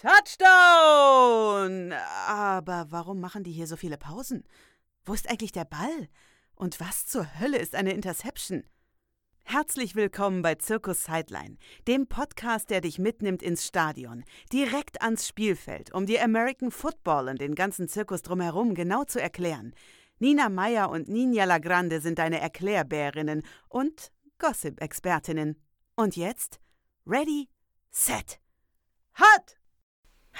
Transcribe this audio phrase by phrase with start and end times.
[0.00, 1.92] Touchdown!
[2.28, 4.44] Aber warum machen die hier so viele Pausen?
[5.04, 6.08] Wo ist eigentlich der Ball?
[6.54, 8.62] Und was zur Hölle ist eine Interception?
[9.42, 11.56] Herzlich willkommen bei Zirkus Sideline,
[11.88, 14.22] dem Podcast, der dich mitnimmt ins Stadion,
[14.52, 19.74] direkt ans Spielfeld, um die American Football und den ganzen Zirkus drumherum genau zu erklären.
[20.20, 25.60] Nina Meyer und Ninja Lagrande sind deine Erklärbärinnen und Gossip-Expertinnen.
[25.96, 26.60] Und jetzt?
[27.04, 27.48] Ready,
[27.90, 28.38] set,
[29.18, 29.57] hot!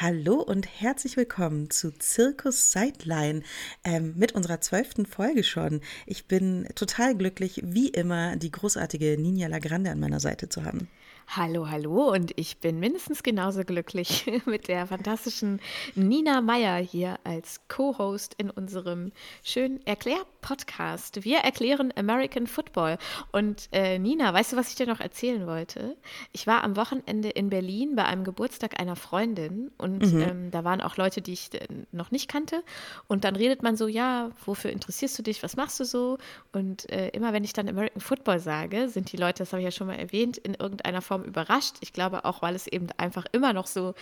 [0.00, 3.42] Hallo und herzlich willkommen zu Zirkus Sideline
[3.82, 5.80] ähm, mit unserer zwölften Folge schon.
[6.06, 10.88] Ich bin total glücklich, wie immer, die großartige Ninja Lagrande an meiner Seite zu haben.
[11.30, 15.60] Hallo, hallo und ich bin mindestens genauso glücklich mit der fantastischen
[15.94, 19.12] Nina Meyer hier als Co-Host in unserem
[19.44, 21.24] schönen Erklär-Podcast.
[21.24, 22.96] Wir erklären American Football.
[23.30, 25.98] Und äh, Nina, weißt du, was ich dir noch erzählen wollte?
[26.32, 30.22] Ich war am Wochenende in Berlin bei einem Geburtstag einer Freundin und mhm.
[30.22, 32.64] ähm, da waren auch Leute, die ich äh, noch nicht kannte.
[33.06, 36.16] Und dann redet man so, ja, wofür interessierst du dich, was machst du so?
[36.52, 39.66] Und äh, immer wenn ich dann American Football sage, sind die Leute, das habe ich
[39.66, 41.76] ja schon mal erwähnt, in irgendeiner Form Form überrascht.
[41.80, 43.94] Ich glaube auch, weil es eben einfach immer noch so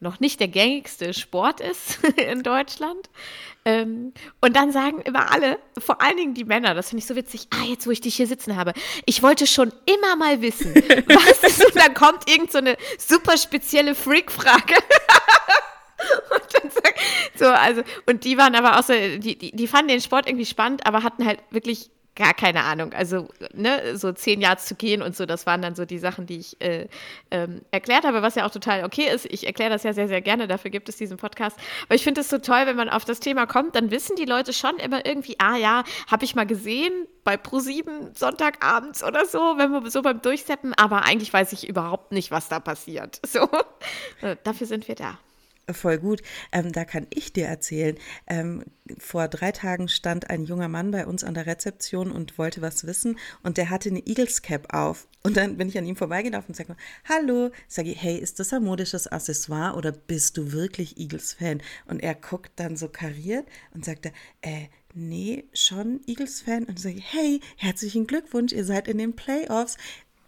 [0.00, 3.08] noch nicht der gängigste Sport ist in Deutschland.
[3.64, 7.16] Ähm, und dann sagen immer alle, vor allen Dingen die Männer, das finde ich so
[7.16, 8.74] witzig, ah, jetzt wo ich dich hier sitzen habe,
[9.06, 10.74] ich wollte schon immer mal wissen,
[11.06, 14.74] was ist, und dann kommt irgend so eine super spezielle Freak-Frage.
[16.34, 16.94] und dann sag,
[17.36, 20.44] so, also, und die waren aber auch so, die, die, die fanden den Sport irgendwie
[20.44, 22.92] spannend, aber hatten halt wirklich gar keine Ahnung.
[22.92, 26.26] Also, ne, so zehn Yards zu gehen und so, das waren dann so die Sachen,
[26.26, 26.86] die ich äh,
[27.30, 29.26] ähm, erklärt habe, was ja auch total okay ist.
[29.26, 31.58] Ich erkläre das ja sehr, sehr gerne, dafür gibt es diesen Podcast.
[31.86, 34.24] Aber ich finde es so toll, wenn man auf das Thema kommt, dann wissen die
[34.26, 36.92] Leute schon immer irgendwie, ah ja, habe ich mal gesehen
[37.24, 42.12] bei Pro7 Sonntagabends oder so, wenn wir so beim Durchseppen, aber eigentlich weiß ich überhaupt
[42.12, 43.20] nicht, was da passiert.
[43.34, 43.48] So,
[44.20, 45.18] äh, dafür sind wir da.
[45.70, 46.20] Voll gut.
[46.52, 47.96] Ähm, da kann ich dir erzählen.
[48.26, 48.64] Ähm,
[48.98, 52.86] vor drei Tagen stand ein junger Mann bei uns an der Rezeption und wollte was
[52.86, 55.08] wissen und der hatte eine Eagles Cap auf.
[55.22, 56.76] Und dann bin ich an ihm vorbeigelaufen und sage,
[57.08, 61.62] hallo, sage ich, hey, ist das ein modisches Accessoire oder bist du wirklich Eagles-Fan?
[61.86, 66.64] Und er guckt dann so kariert und sagte, äh, nee, schon Eagles-Fan.
[66.64, 69.78] Und sage hey, herzlichen Glückwunsch, ihr seid in den Playoffs.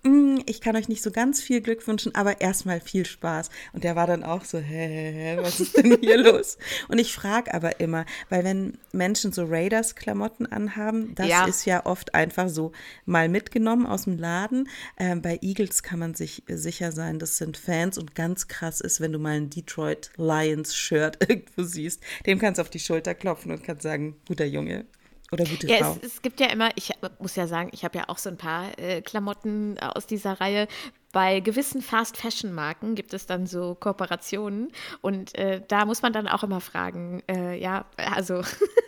[0.06, 3.50] Mm, ich kann euch nicht so ganz viel Glück wünschen, aber erstmal viel Spaß.
[3.72, 6.58] Und der war dann auch so, hä, was ist denn hier los?
[6.86, 11.46] Und ich frage aber immer, weil wenn Menschen so Raiders-Klamotten anhaben, das ja.
[11.46, 12.70] ist ja oft einfach so
[13.04, 14.68] mal mitgenommen aus dem Laden.
[14.96, 19.00] Ähm, bei Eagles kann man sich sicher sein, das sind Fans und ganz krass ist,
[19.00, 23.50] wenn du mal ein Detroit Lions-Shirt irgendwo siehst, dem kannst du auf die Schulter klopfen
[23.50, 24.86] und kannst sagen, guter Junge,
[25.32, 25.98] oder gute ja, Frau?
[26.02, 28.36] Es, es, gibt ja immer, ich muss ja sagen, ich habe ja auch so ein
[28.36, 30.68] paar äh, Klamotten aus dieser Reihe.
[31.16, 36.42] Bei gewissen Fast-Fashion-Marken gibt es dann so Kooperationen und äh, da muss man dann auch
[36.42, 38.42] immer fragen, äh, ja, also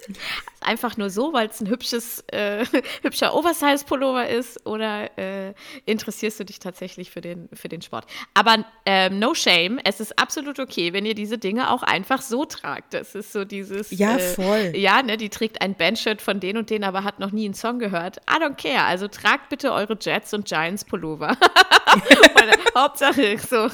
[0.60, 2.66] einfach nur so, weil es ein hübsches, äh,
[3.02, 5.54] hübscher Oversize-Pullover ist oder äh,
[5.86, 8.04] interessierst du dich tatsächlich für den, für den Sport?
[8.34, 12.44] Aber ähm, no shame, es ist absolut okay, wenn ihr diese Dinge auch einfach so
[12.44, 12.92] tragt.
[12.92, 13.90] Das ist so dieses.
[13.90, 14.72] Ja, äh, voll.
[14.74, 17.54] ja, ne, die trägt ein Bandshirt von den und den, aber hat noch nie einen
[17.54, 18.18] Song gehört.
[18.30, 18.84] I don't care.
[18.84, 20.84] Also tragt bitte eure Jets und Giants
[22.76, 23.68] Hauptsache, so,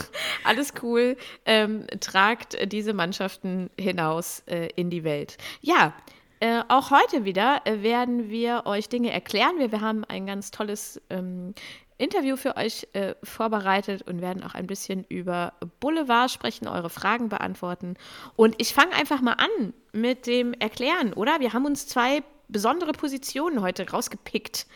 [0.44, 1.16] alles cool.
[1.44, 5.36] Ähm, tragt diese Mannschaften hinaus äh, in die Welt.
[5.60, 5.92] Ja,
[6.40, 9.58] äh, auch heute wieder äh, werden wir euch Dinge erklären.
[9.58, 11.54] Wir, wir haben ein ganz tolles ähm,
[11.96, 17.28] Interview für euch äh, vorbereitet und werden auch ein bisschen über Boulevard sprechen, eure Fragen
[17.28, 17.94] beantworten.
[18.36, 21.40] Und ich fange einfach mal an mit dem Erklären, oder?
[21.40, 24.66] Wir haben uns zwei besondere Positionen heute rausgepickt,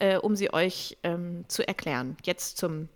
[0.00, 2.16] äh, um sie euch ähm, zu erklären.
[2.24, 2.88] Jetzt zum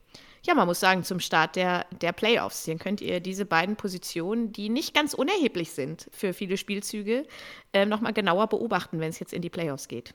[0.46, 2.64] ja, man muss sagen, zum Start der, der Playoffs.
[2.64, 7.26] Hier könnt ihr diese beiden Positionen, die nicht ganz unerheblich sind für viele Spielzüge,
[7.72, 10.14] äh, nochmal genauer beobachten, wenn es jetzt in die Playoffs geht.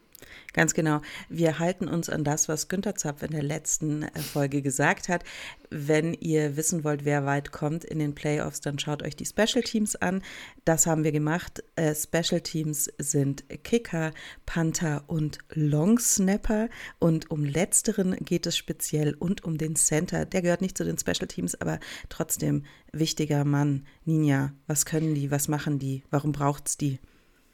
[0.54, 1.02] Ganz genau.
[1.30, 5.24] Wir halten uns an das, was Günter Zapf in der letzten äh, Folge gesagt hat.
[5.70, 9.64] Wenn ihr wissen wollt, wer weit kommt in den Playoffs, dann schaut euch die Special
[9.64, 10.22] Teams an.
[10.66, 11.64] Das haben wir gemacht.
[11.75, 14.12] Äh, Special Teams sind Kicker,
[14.46, 16.69] Panther und Long Snapper.
[17.00, 20.26] Und um letzteren geht es speziell und um den Center.
[20.26, 21.80] Der gehört nicht zu den Special Teams, aber
[22.10, 23.88] trotzdem wichtiger Mann.
[24.06, 25.31] Ninja, was können die?
[25.31, 26.04] Was machen die?
[26.12, 27.00] Warum braucht es die?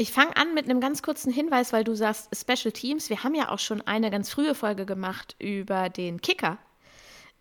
[0.01, 3.10] Ich fange an mit einem ganz kurzen Hinweis, weil du sagst Special Teams.
[3.10, 6.57] Wir haben ja auch schon eine ganz frühe Folge gemacht über den Kicker.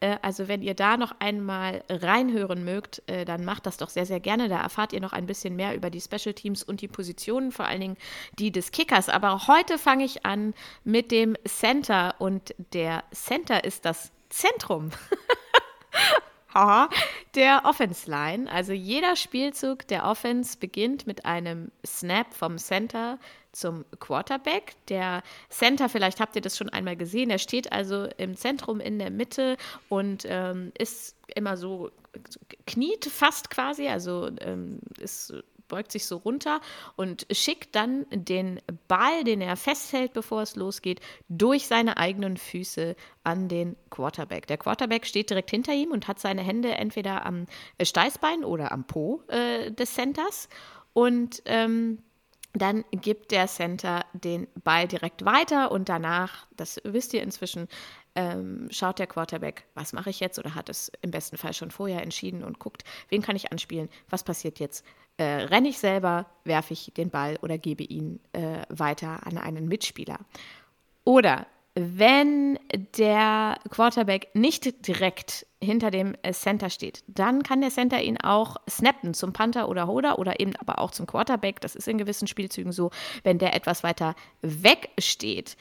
[0.00, 4.06] Äh, also wenn ihr da noch einmal reinhören mögt, äh, dann macht das doch sehr,
[4.06, 4.48] sehr gerne.
[4.48, 7.66] Da erfahrt ihr noch ein bisschen mehr über die Special Teams und die Positionen, vor
[7.66, 7.96] allen Dingen
[8.40, 9.08] die des Kickers.
[9.08, 10.52] Aber heute fange ich an
[10.82, 14.90] mit dem Center und der Center ist das Zentrum.
[17.34, 18.50] der Offense Line.
[18.50, 23.18] Also jeder Spielzug der Offense beginnt mit einem Snap vom Center
[23.52, 24.74] zum Quarterback.
[24.88, 28.98] Der Center, vielleicht habt ihr das schon einmal gesehen, er steht also im Zentrum in
[28.98, 29.56] der Mitte
[29.88, 31.90] und ähm, ist immer so,
[32.66, 35.34] kniet fast quasi, also ähm, ist
[35.68, 36.60] beugt sich so runter
[36.96, 42.96] und schickt dann den Ball, den er festhält, bevor es losgeht, durch seine eigenen Füße
[43.22, 44.46] an den Quarterback.
[44.46, 47.46] Der Quarterback steht direkt hinter ihm und hat seine Hände entweder am
[47.80, 50.48] Steißbein oder am Po äh, des Centers.
[50.94, 52.02] Und ähm,
[52.54, 57.68] dann gibt der Center den Ball direkt weiter und danach, das wisst ihr inzwischen,
[58.14, 61.70] ähm, schaut der Quarterback, was mache ich jetzt oder hat es im besten Fall schon
[61.70, 64.84] vorher entschieden und guckt, wen kann ich anspielen, was passiert jetzt,
[65.18, 69.68] äh, renne ich selber, werfe ich den Ball oder gebe ihn äh, weiter an einen
[69.68, 70.18] Mitspieler.
[71.04, 72.58] Oder wenn
[72.96, 78.56] der Quarterback nicht direkt hinter dem äh, Center steht, dann kann der Center ihn auch
[78.68, 81.60] snappen zum Panther oder Holder oder eben aber auch zum Quarterback.
[81.60, 82.90] Das ist in gewissen Spielzügen so,
[83.22, 85.56] wenn der etwas weiter weg steht.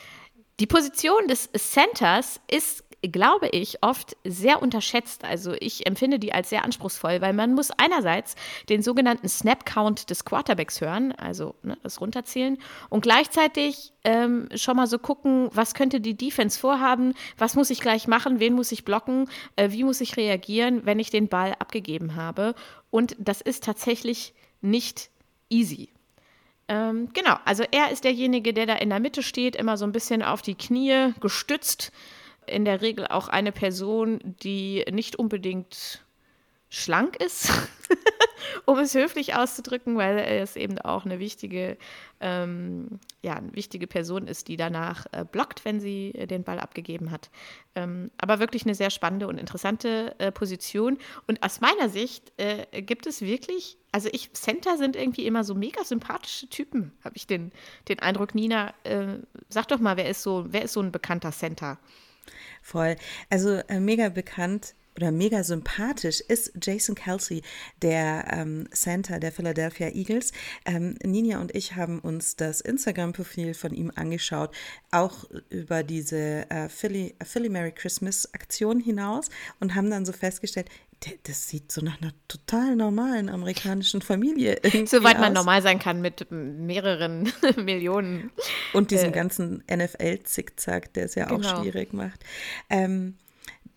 [0.60, 5.24] Die Position des Centers ist glaube ich, oft sehr unterschätzt.
[5.24, 8.36] Also ich empfinde die als sehr anspruchsvoll, weil man muss einerseits
[8.70, 12.58] den sogenannten Snap-Count des Quarterbacks hören, also ne, das runterzählen,
[12.90, 17.82] und gleichzeitig ähm, schon mal so gucken, was könnte die Defense vorhaben, was muss ich
[17.82, 21.56] gleich machen, wen muss ich blocken, äh, wie muss ich reagieren, wenn ich den Ball
[21.60, 22.56] abgegeben habe.
[22.90, 25.10] Und das ist tatsächlich nicht
[25.50, 25.90] easy.
[26.68, 29.94] Ähm, genau, also er ist derjenige, der da in der Mitte steht, immer so ein
[29.94, 31.92] bisschen auf die Knie gestützt
[32.48, 36.04] in der Regel auch eine Person, die nicht unbedingt
[36.70, 37.52] schlank ist,
[38.66, 41.78] um es höflich auszudrücken, weil es eben auch eine wichtige,
[42.20, 46.60] ähm, ja, eine wichtige Person ist, die danach äh, blockt, wenn sie äh, den Ball
[46.60, 47.30] abgegeben hat.
[47.76, 50.98] Ähm, aber wirklich eine sehr spannende und interessante äh, Position.
[51.26, 55.56] Und aus meiner Sicht äh, gibt es wirklich, also ich, Center sind irgendwie immer so
[55.56, 57.54] mega sympathische Typen, habe ich den,
[57.88, 58.36] den Eindruck.
[58.36, 61.80] Nina, äh, sag doch mal, wer ist so, wer ist so ein bekannter Center?
[62.68, 62.98] Voll.
[63.30, 67.42] Also äh, mega bekannt oder mega sympathisch ist Jason Kelsey,
[67.82, 70.34] der ähm, Center der Philadelphia Eagles.
[70.66, 74.54] Ähm, Ninja und ich haben uns das Instagram-Profil von ihm angeschaut,
[74.92, 79.30] auch über diese äh, Philly, Philly Merry Christmas Aktion hinaus
[79.62, 80.68] und haben dann so festgestellt,
[81.24, 86.28] das sieht so nach einer total normalen amerikanischen Familie Soweit man normal sein kann mit
[86.32, 88.32] mehreren Millionen.
[88.74, 91.48] Und diesem äh, ganzen NFL-Zickzack, der es ja genau.
[91.48, 92.24] auch schwierig macht.
[92.70, 93.16] Ähm,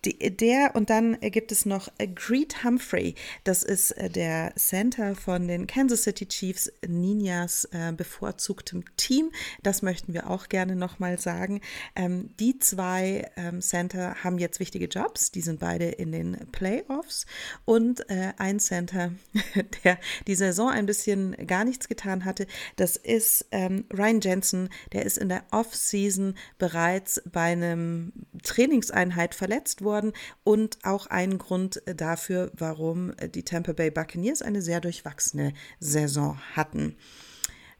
[0.05, 3.15] der und dann gibt es noch Greed Humphrey.
[3.43, 9.31] Das ist äh, der Center von den Kansas City Chiefs, Ninjas äh, bevorzugtem Team.
[9.63, 11.61] Das möchten wir auch gerne nochmal sagen.
[11.95, 15.31] Ähm, die zwei ähm, Center haben jetzt wichtige Jobs.
[15.31, 17.25] Die sind beide in den Playoffs.
[17.65, 19.11] Und äh, ein Center,
[19.83, 24.69] der die Saison ein bisschen gar nichts getan hatte, das ist ähm, Ryan Jensen.
[24.93, 28.13] Der ist in der Offseason bereits bei einem
[28.43, 30.13] Trainingseinheit verletzt worden worden
[30.43, 36.95] und auch ein Grund dafür, warum die Tampa Bay Buccaneers eine sehr durchwachsene Saison hatten.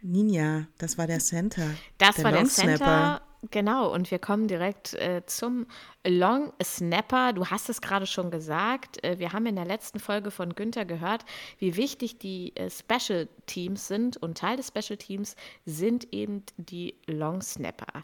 [0.02, 1.68] Ninja, das war der Center.
[1.98, 3.22] Das der war der Center.
[3.50, 5.66] Genau, und wir kommen direkt äh, zum
[6.06, 7.34] Long Snapper.
[7.34, 9.04] Du hast es gerade schon gesagt.
[9.04, 11.26] Äh, wir haben in der letzten Folge von Günther gehört,
[11.58, 14.18] wie wichtig die äh, Special Teams sind.
[14.18, 15.36] Und Teil des Special Teams
[15.66, 18.04] sind eben die Long Snapper.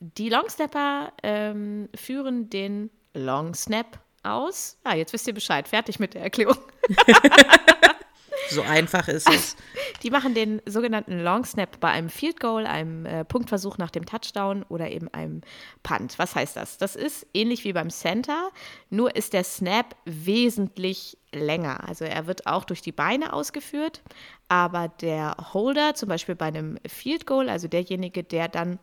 [0.00, 4.78] Die Long Snapper ähm, führen den Long Snap aus.
[4.84, 5.68] Ah, jetzt wisst ihr Bescheid.
[5.68, 6.58] Fertig mit der Erklärung.
[8.50, 9.56] so einfach ist es.
[10.02, 14.06] Die machen den sogenannten Long Snap bei einem Field Goal, einem äh, Punktversuch nach dem
[14.06, 15.42] Touchdown oder eben einem
[15.82, 16.18] Punt.
[16.18, 16.78] Was heißt das?
[16.78, 18.50] Das ist ähnlich wie beim Center,
[18.90, 21.86] nur ist der Snap wesentlich länger.
[21.88, 24.02] Also er wird auch durch die Beine ausgeführt,
[24.48, 28.78] aber der Holder, zum Beispiel bei einem Field Goal, also derjenige, der dann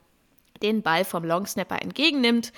[0.62, 2.52] den Ball vom Long Snapper entgegennimmt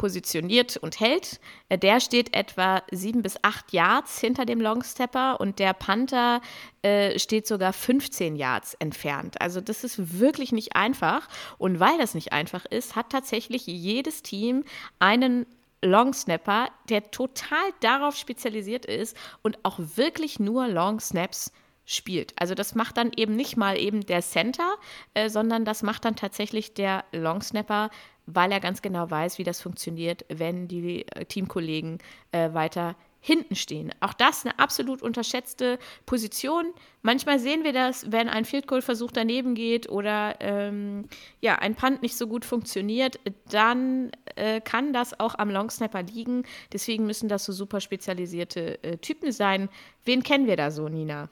[0.00, 1.40] positioniert und hält.
[1.68, 6.40] Äh, der steht etwa sieben bis acht Yards hinter dem Longstepper und der Panther
[6.80, 9.38] äh, steht sogar 15 Yards entfernt.
[9.42, 11.28] Also das ist wirklich nicht einfach.
[11.58, 14.64] Und weil das nicht einfach ist, hat tatsächlich jedes Team
[15.00, 15.44] einen
[15.82, 21.52] Long Snapper, der total darauf spezialisiert ist und auch wirklich nur Long Snaps
[21.84, 22.32] spielt.
[22.40, 24.76] Also das macht dann eben nicht mal eben der Center,
[25.12, 27.90] äh, sondern das macht dann tatsächlich der Long Snapper
[28.26, 31.98] weil er ganz genau weiß, wie das funktioniert, wenn die äh, Teamkollegen
[32.32, 33.92] äh, weiter hinten stehen.
[34.00, 36.72] Auch das eine absolut unterschätzte Position.
[37.02, 41.04] Manchmal sehen wir das, wenn ein Field Goal Versuch daneben geht oder ähm,
[41.40, 46.02] ja, ein Punt nicht so gut funktioniert, dann äh, kann das auch am Long Snapper
[46.02, 46.44] liegen.
[46.72, 49.68] Deswegen müssen das so super spezialisierte äh, Typen sein.
[50.04, 51.28] Wen kennen wir da so, Nina?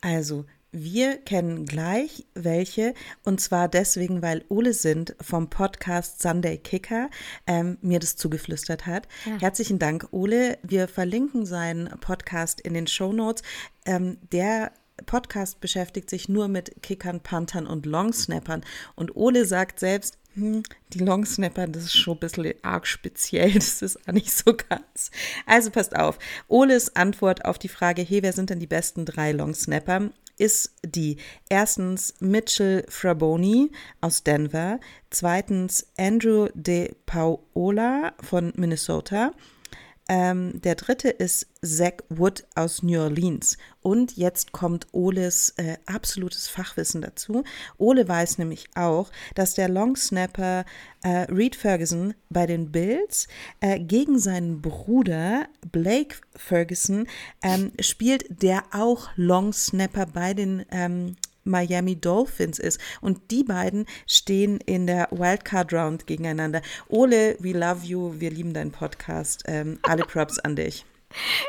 [0.00, 2.94] Also, wir kennen gleich welche
[3.24, 7.10] und zwar deswegen, weil Ole Sind vom Podcast Sunday Kicker
[7.46, 9.08] ähm, mir das zugeflüstert hat.
[9.24, 9.40] Ja.
[9.40, 10.58] Herzlichen Dank, Ole.
[10.62, 13.42] Wir verlinken seinen Podcast in den Show Notes.
[13.86, 14.72] Ähm, der
[15.06, 18.64] Podcast beschäftigt sich nur mit Kickern, Panthern und Longsnappern.
[18.94, 23.82] Und Ole sagt selbst, hm, die Longsnapper, das ist schon ein bisschen arg speziell, das
[23.82, 25.10] ist auch nicht so ganz.
[25.46, 26.18] Also passt auf.
[26.48, 30.10] Oles Antwort auf die Frage, hey, wer sind denn die besten drei Longsnapper?
[30.38, 31.16] Ist die
[31.48, 34.80] erstens Mitchell Fraboni aus Denver,
[35.10, 39.32] zweitens Andrew De Paola von Minnesota
[40.08, 43.58] ähm, der dritte ist Zach Wood aus New Orleans.
[43.80, 47.44] Und jetzt kommt Oles äh, absolutes Fachwissen dazu.
[47.76, 50.64] Ole weiß nämlich auch, dass der Longsnapper
[51.02, 53.28] äh, Reed Ferguson bei den Bills
[53.60, 57.06] äh, gegen seinen Bruder Blake Ferguson
[57.42, 61.16] ähm, spielt, der auch Longsnapper bei den ähm,
[61.48, 62.80] Miami Dolphins ist.
[63.00, 66.62] Und die beiden stehen in der Wildcard Round gegeneinander.
[66.88, 69.44] Ole, we love you, wir lieben deinen Podcast.
[69.46, 70.84] Ähm, alle Props an dich.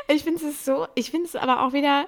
[0.08, 2.06] Ich finde es so, ich finde es aber auch wieder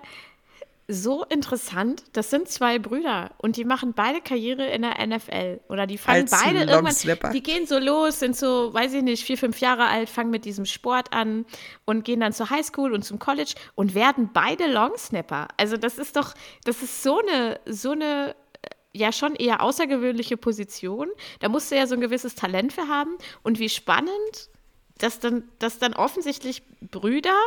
[0.88, 2.04] so interessant.
[2.12, 5.60] Das sind zwei Brüder und die machen beide Karriere in der NFL.
[5.68, 7.32] Oder die fangen Als beide irgendwann.
[7.32, 10.44] Die gehen so los, sind so, weiß ich nicht, vier, fünf Jahre alt, fangen mit
[10.44, 11.46] diesem Sport an
[11.84, 15.48] und gehen dann zur Highschool und zum College und werden beide Longsnapper.
[15.56, 16.34] Also das ist doch,
[16.64, 21.08] das ist so eine, so eine äh, ja schon eher außergewöhnliche Position.
[21.40, 23.16] Da musst du ja so ein gewisses Talent für haben.
[23.42, 24.50] Und wie spannend,
[24.98, 27.38] dass dann, dass dann offensichtlich Brüder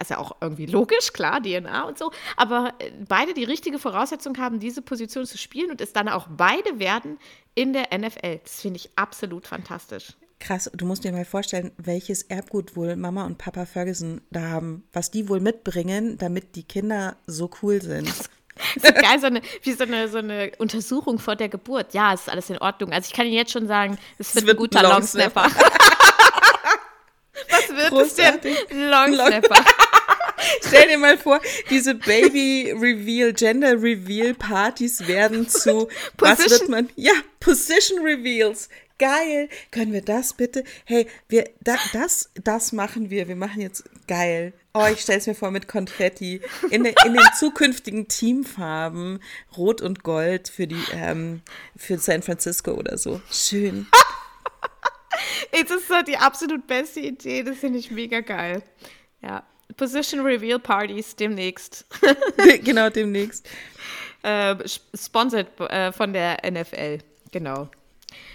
[0.00, 4.38] ist ja auch irgendwie logisch, klar, DNA und so, aber äh, beide die richtige Voraussetzung
[4.38, 7.18] haben, diese Position zu spielen und es dann auch beide werden
[7.54, 8.40] in der NFL.
[8.44, 10.14] Das finde ich absolut fantastisch.
[10.38, 14.84] Krass, du musst dir mal vorstellen, welches Erbgut wohl Mama und Papa Ferguson da haben,
[14.92, 18.12] was die wohl mitbringen, damit die Kinder so cool sind.
[18.76, 21.94] So geil, so eine, wie so eine, so eine Untersuchung vor der Geburt.
[21.94, 22.92] Ja, es ist alles in Ordnung.
[22.92, 25.44] Also ich kann Ihnen jetzt schon sagen, es wird, wird ein guter Longsnapper.
[27.50, 28.58] Was wird Großartig.
[28.58, 28.90] es denn?
[28.90, 29.64] Longsnapper.
[30.68, 36.88] Stell dir mal vor, diese Baby Reveal, Gender Reveal Partys werden zu, was wird man?
[36.96, 38.68] Ja, Position Reveals.
[38.98, 39.50] Geil.
[39.72, 40.64] Können wir das bitte?
[40.86, 43.28] Hey, wir, da, das, das machen wir.
[43.28, 44.54] Wir machen jetzt geil.
[44.72, 49.20] Oh, ich stelle es mir vor mit Konfetti in, de, in den zukünftigen Teamfarben,
[49.56, 51.42] Rot und Gold für die, ähm,
[51.76, 53.20] für San Francisco oder so.
[53.30, 53.86] Schön.
[55.50, 57.42] Das ist so die absolut beste Idee.
[57.42, 58.62] Das finde ich mega geil.
[59.22, 59.44] Ja.
[59.76, 61.86] Position Reveal Partys demnächst.
[62.64, 63.48] genau, demnächst.
[64.22, 64.56] Äh,
[64.94, 66.98] sponsored äh, von der NFL.
[67.32, 67.68] Genau.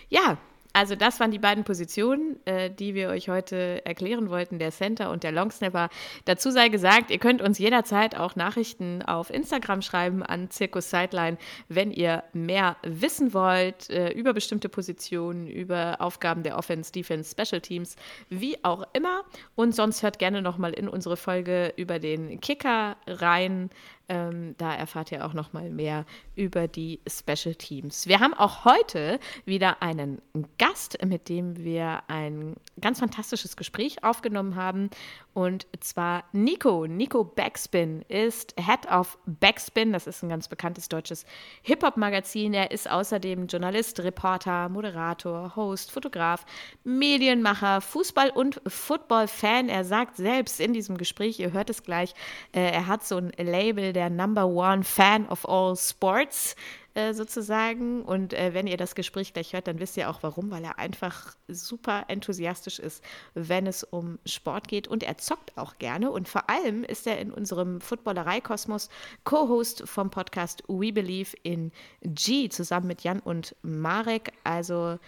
[0.10, 0.38] Ja,
[0.74, 5.12] also das waren die beiden Positionen, äh, die wir euch heute erklären wollten, der Center
[5.12, 5.90] und der Longsnapper.
[6.26, 11.38] Dazu sei gesagt, ihr könnt uns jederzeit auch Nachrichten auf Instagram schreiben an Circus Sideline,
[11.68, 17.62] wenn ihr mehr wissen wollt äh, über bestimmte Positionen, über Aufgaben der Offense, Defense, Special
[17.62, 17.96] Teams,
[18.30, 19.24] wie auch immer.
[19.56, 23.70] Und sonst hört gerne nochmal in unsere Folge über den Kicker rein.
[24.12, 26.04] Ähm, da erfahrt ihr auch noch mal mehr
[26.36, 28.08] über die Special Teams.
[28.08, 30.22] Wir haben auch heute wieder einen
[30.58, 34.90] Gast, mit dem wir ein ganz fantastisches Gespräch aufgenommen haben.
[35.34, 36.88] Und zwar Nico.
[36.88, 39.94] Nico Backspin ist Head of Backspin.
[39.94, 41.26] Das ist ein ganz bekanntes deutsches
[41.62, 42.54] Hip-Hop-Magazin.
[42.54, 46.46] Er ist außerdem Journalist, Reporter, Moderator, Host, Fotograf,
[46.84, 49.70] Medienmacher, Fußball- und Football-Fan.
[49.70, 52.14] Er sagt selbst in diesem Gespräch, ihr hört es gleich,
[52.52, 56.58] äh, er hat so ein Label, der Number One Fan of All Sports.
[56.94, 58.04] Äh, sozusagen.
[58.04, 60.78] Und äh, wenn ihr das Gespräch gleich hört, dann wisst ihr auch warum, weil er
[60.78, 63.02] einfach super enthusiastisch ist,
[63.34, 64.90] wenn es um Sport geht.
[64.90, 66.12] Und er zockt auch gerne.
[66.12, 68.90] Und vor allem ist er in unserem Footballerei-Kosmos
[69.24, 71.72] Co-Host vom Podcast We Believe in
[72.02, 74.34] G zusammen mit Jan und Marek.
[74.44, 75.00] Also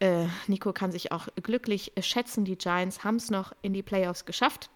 [0.00, 2.44] äh, Nico kann sich auch glücklich schätzen.
[2.44, 4.68] Die Giants haben es noch in die Playoffs geschafft.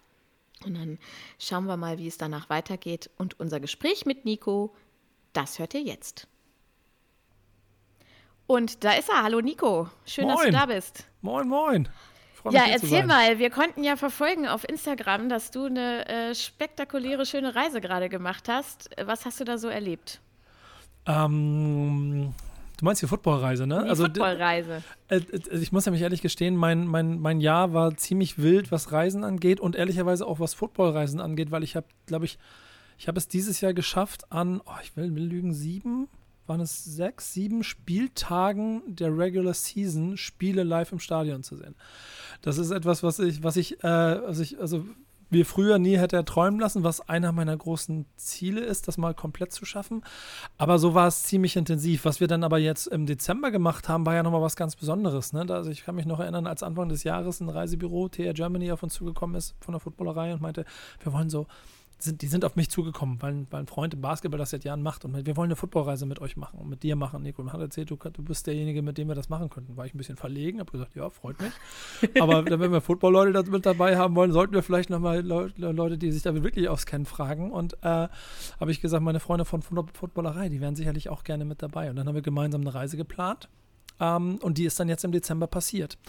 [0.65, 0.97] Und dann
[1.37, 3.11] schauen wir mal, wie es danach weitergeht.
[3.19, 4.75] Und unser Gespräch mit Nico,
[5.33, 6.27] das hört ihr jetzt.
[8.51, 9.23] Und da ist er.
[9.23, 9.87] Hallo Nico.
[10.05, 10.35] Schön, moin.
[10.35, 11.07] dass du da bist.
[11.21, 11.87] Moin, moin.
[12.49, 13.39] Ja, erzähl mal.
[13.39, 18.49] Wir konnten ja verfolgen auf Instagram, dass du eine äh, spektakuläre, schöne Reise gerade gemacht
[18.49, 18.89] hast.
[19.05, 20.19] Was hast du da so erlebt?
[21.05, 22.33] Ähm,
[22.77, 23.83] Du meinst die Footballreise, ne?
[23.85, 24.83] Die also, Footballreise.
[25.07, 28.91] Äh, äh, ich muss nämlich ehrlich gestehen, mein, mein, mein Jahr war ziemlich wild, was
[28.91, 32.37] Reisen angeht und ehrlicherweise auch was Footballreisen angeht, weil ich habe, glaube ich,
[32.97, 36.09] ich habe es dieses Jahr geschafft an, oh, ich will, will lügen, sieben,
[36.51, 41.75] waren es sechs, sieben Spieltagen der Regular Season Spiele live im Stadion zu sehen.
[42.41, 43.87] Das ist etwas, was ich, was ich, äh,
[44.27, 44.83] was ich, also
[45.29, 49.53] mir früher nie hätte erträumen lassen, was einer meiner großen Ziele ist, das mal komplett
[49.53, 50.03] zu schaffen.
[50.57, 52.03] Aber so war es ziemlich intensiv.
[52.03, 55.31] Was wir dann aber jetzt im Dezember gemacht haben, war ja nochmal was ganz Besonderes.
[55.31, 55.45] Ne?
[55.49, 58.83] Also ich kann mich noch erinnern, als Anfang des Jahres ein Reisebüro, TR Germany, auf
[58.83, 60.65] uns zugekommen ist von der Footballerei und meinte,
[61.01, 61.47] wir wollen so
[62.03, 64.81] sind, die sind auf mich zugekommen, weil, weil ein Freund im Basketball das seit Jahren
[64.81, 67.41] macht und wir wollen eine Footballreise mit euch machen und mit dir machen, Nico.
[67.41, 69.77] Und hat erzählt, du, du bist derjenige, mit dem wir das machen könnten.
[69.77, 71.51] War ich ein bisschen verlegen, habe gesagt, ja, freut mich.
[72.21, 76.11] Aber wenn wir Football-Leute mit dabei haben wollen, sollten wir vielleicht nochmal Le Leute, die
[76.11, 77.51] sich damit wirklich auskennen, fragen.
[77.51, 78.07] Und äh,
[78.59, 81.89] habe ich gesagt, meine Freunde von Footballerei, die wären sicherlich auch gerne mit dabei.
[81.89, 83.49] Und dann haben wir gemeinsam eine Reise geplant.
[83.99, 85.99] Um, ähm, und die ist dann jetzt im Dezember passiert.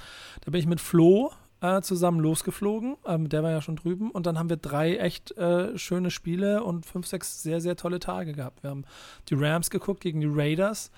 [0.40, 1.30] Da bin ich mit Flo,
[1.62, 2.96] äh, zusammen losgeflogen.
[3.06, 4.10] Ähm, der war ja schon drüben.
[4.10, 8.00] Und dann haben wir drei echt äh, schöne Spiele und fünf, sechs sehr, sehr tolle
[8.00, 8.62] Tage gehabt.
[8.62, 8.84] Wir haben
[9.28, 10.90] die Rams geguckt gegen die Raiders.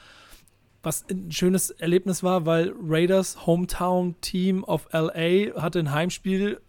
[0.83, 6.61] Was ein schönes Erlebnis war, weil Raiders Hometown Team of LA hatte ein Heimspiel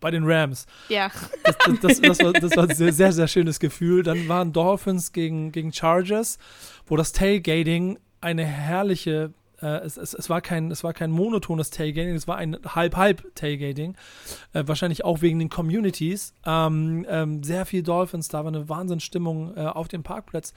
[0.00, 0.66] bei den Rams.
[0.88, 1.10] Ja.
[1.42, 4.02] Das, das, das, das war, das war ein sehr, sehr, sehr schönes Gefühl.
[4.02, 6.38] Dann waren Dolphins gegen, gegen Chargers,
[6.86, 9.32] wo das Tailgating eine herrliche
[9.62, 13.96] äh, es, es, es, war kein, es war kein monotones Tailgating, es war ein Halb-Halb-Tailgating.
[14.52, 16.34] Äh, wahrscheinlich auch wegen den Communities.
[16.44, 20.52] Ähm, ähm, sehr viel Dolphins, da war eine Wahnsinnsstimmung äh, auf dem Parkplatz.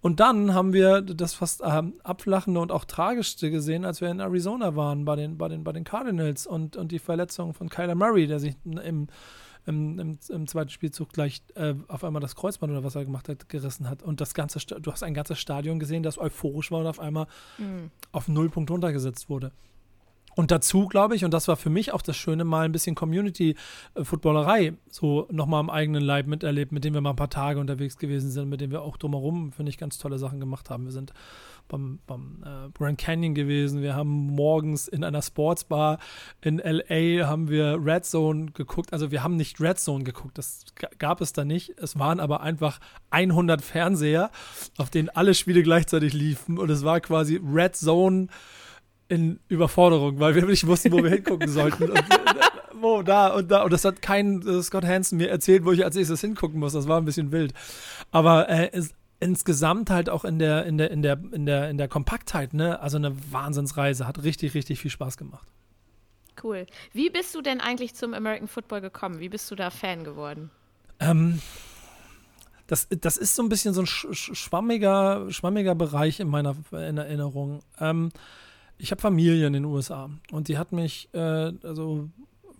[0.00, 4.20] Und dann haben wir das fast ähm, abflachende und auch tragischste gesehen, als wir in
[4.20, 7.94] Arizona waren bei den, bei den, bei den Cardinals und, und die Verletzung von Kyler
[7.94, 9.08] Murray, der sich im
[9.68, 13.28] im, im, im zweiten Spielzug gleich äh, auf einmal das Kreuzband oder was er gemacht
[13.28, 14.02] hat, gerissen hat.
[14.02, 17.26] Und das ganze, du hast ein ganzes Stadion gesehen, das euphorisch war und auf einmal
[17.58, 17.90] mhm.
[18.10, 19.52] auf Nullpunkt runtergesetzt wurde.
[20.34, 22.94] Und dazu, glaube ich, und das war für mich auch das Schöne, mal ein bisschen
[22.94, 27.98] Community-Footballerei so nochmal am eigenen Leib miterlebt, mit dem wir mal ein paar Tage unterwegs
[27.98, 30.84] gewesen sind, mit dem wir auch drumherum, finde ich, ganz tolle Sachen gemacht haben.
[30.84, 31.12] Wir sind
[31.68, 33.82] beim, beim äh, Grand Canyon gewesen.
[33.82, 35.98] Wir haben morgens in einer Sportsbar
[36.40, 38.92] in LA haben wir Red Zone geguckt.
[38.92, 40.64] Also wir haben nicht Red Zone geguckt, das
[40.98, 41.74] gab es da nicht.
[41.78, 44.30] Es waren aber einfach 100 Fernseher,
[44.78, 48.28] auf denen alle Spiele gleichzeitig liefen und es war quasi Red Zone
[49.08, 51.84] in Überforderung, weil wir nicht wussten, wo wir hingucken sollten.
[51.84, 52.02] Und, äh,
[52.80, 53.62] wo, da und da.
[53.62, 56.74] Und das hat kein äh, Scott Hansen mir erzählt, wo ich als nächstes hingucken muss.
[56.74, 57.54] Das war ein bisschen wild.
[58.10, 61.78] Aber äh, es, insgesamt halt auch in der, in der, in der, in der, in
[61.78, 62.80] der Kompaktheit, ne?
[62.80, 64.06] Also eine Wahnsinnsreise.
[64.06, 65.48] Hat richtig, richtig viel Spaß gemacht.
[66.42, 66.66] Cool.
[66.92, 69.18] Wie bist du denn eigentlich zum American Football gekommen?
[69.18, 70.50] Wie bist du da Fan geworden?
[71.00, 71.40] Ähm,
[72.68, 77.60] das, das ist so ein bisschen so ein schwammiger, schwammiger Bereich in meiner in Erinnerung.
[77.80, 78.10] Ähm,
[78.76, 82.08] ich habe Familie in den USA und die hat mich äh, also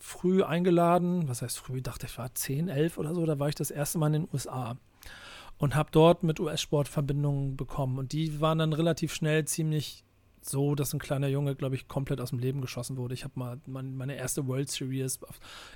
[0.00, 1.28] früh eingeladen.
[1.28, 1.76] Was heißt früh?
[1.76, 3.24] Ich dachte, ich war 10, 11 oder so.
[3.26, 4.76] Da war ich das erste Mal in den USA
[5.58, 7.98] und habe dort mit US-Sport Verbindungen bekommen.
[7.98, 10.04] Und die waren dann relativ schnell ziemlich
[10.40, 13.14] so, dass ein kleiner Junge, glaube ich, komplett aus dem Leben geschossen wurde.
[13.14, 15.18] Ich habe mal meine erste World Series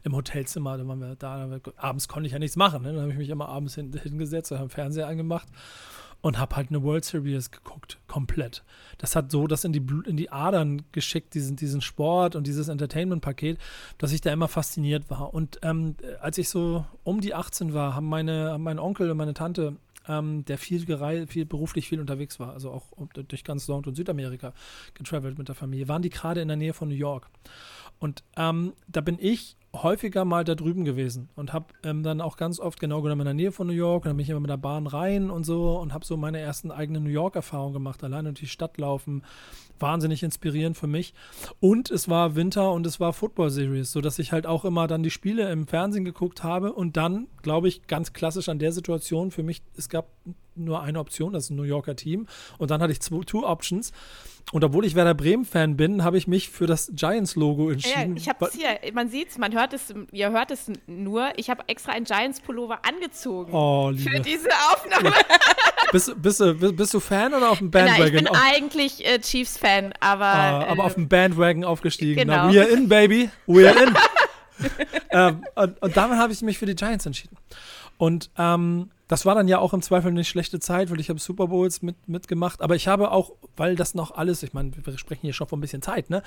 [0.04, 2.82] im Hotelzimmer, da waren wir da, abends konnte ich ja nichts machen.
[2.82, 2.92] Ne?
[2.92, 5.48] Dann habe ich mich immer abends hin, hingesetzt, habe Fernseher angemacht
[6.22, 8.64] und habe halt eine World Series geguckt, komplett.
[8.98, 12.68] Das hat so das in die, in die Adern geschickt, diesen, diesen Sport und dieses
[12.68, 13.58] Entertainment-Paket,
[13.98, 15.34] dass ich da immer fasziniert war.
[15.34, 19.34] Und ähm, als ich so um die 18 war, haben meine, mein Onkel und meine
[19.34, 19.76] Tante
[20.08, 20.84] ähm, der viel,
[21.26, 22.86] viel beruflich viel unterwegs war, also auch
[23.28, 24.52] durch ganz Nord- und Südamerika
[24.94, 27.28] getravelt mit der Familie, waren die gerade in der Nähe von New York.
[28.02, 32.36] Und ähm, da bin ich häufiger mal da drüben gewesen und habe ähm, dann auch
[32.36, 34.40] ganz oft genau genommen in der Nähe von New York und dann bin ich immer
[34.40, 38.02] mit der Bahn rein und so und habe so meine ersten eigenen New York-Erfahrungen gemacht,
[38.02, 39.22] alleine durch die Stadt laufen,
[39.82, 41.12] wahnsinnig inspirierend für mich.
[41.60, 45.02] Und es war Winter und es war Football Series, sodass ich halt auch immer dann
[45.02, 49.30] die Spiele im Fernsehen geguckt habe und dann, glaube ich, ganz klassisch an der Situation
[49.30, 50.06] für mich, es gab
[50.54, 52.26] nur eine Option, das ist ein New Yorker Team.
[52.58, 53.92] Und dann hatte ich zwei Two Options.
[54.50, 58.16] Und obwohl ich Werder Bremen-Fan bin, habe ich mich für das Giants-Logo entschieden.
[58.16, 61.30] Ja, ich habe es hier, man sieht es, man hört es, ihr hört es nur.
[61.36, 65.12] Ich habe extra ein Giants-Pullover angezogen oh, für diese Aufnahme.
[65.92, 68.06] bist, bist, du, bist, du Fan oder auf dem Bandwagon?
[68.06, 70.26] ich bin auf eigentlich äh, Chiefs-Fan, aber.
[70.26, 72.16] Ah, aber äh, auf dem Bandwagon aufgestiegen.
[72.16, 72.46] Genau.
[72.46, 73.30] Na, we are in, baby.
[73.46, 73.94] We are in.
[75.10, 77.36] ähm, und, und damit habe ich mich für die Giants entschieden.
[77.98, 81.20] Und ähm, das war dann ja auch im Zweifel eine schlechte Zeit, weil ich habe
[81.20, 82.62] Super Bowls mit, mitgemacht.
[82.62, 85.58] Aber ich habe auch, weil das noch alles, ich meine, wir sprechen hier schon von
[85.58, 86.22] ein bisschen Zeit, ne?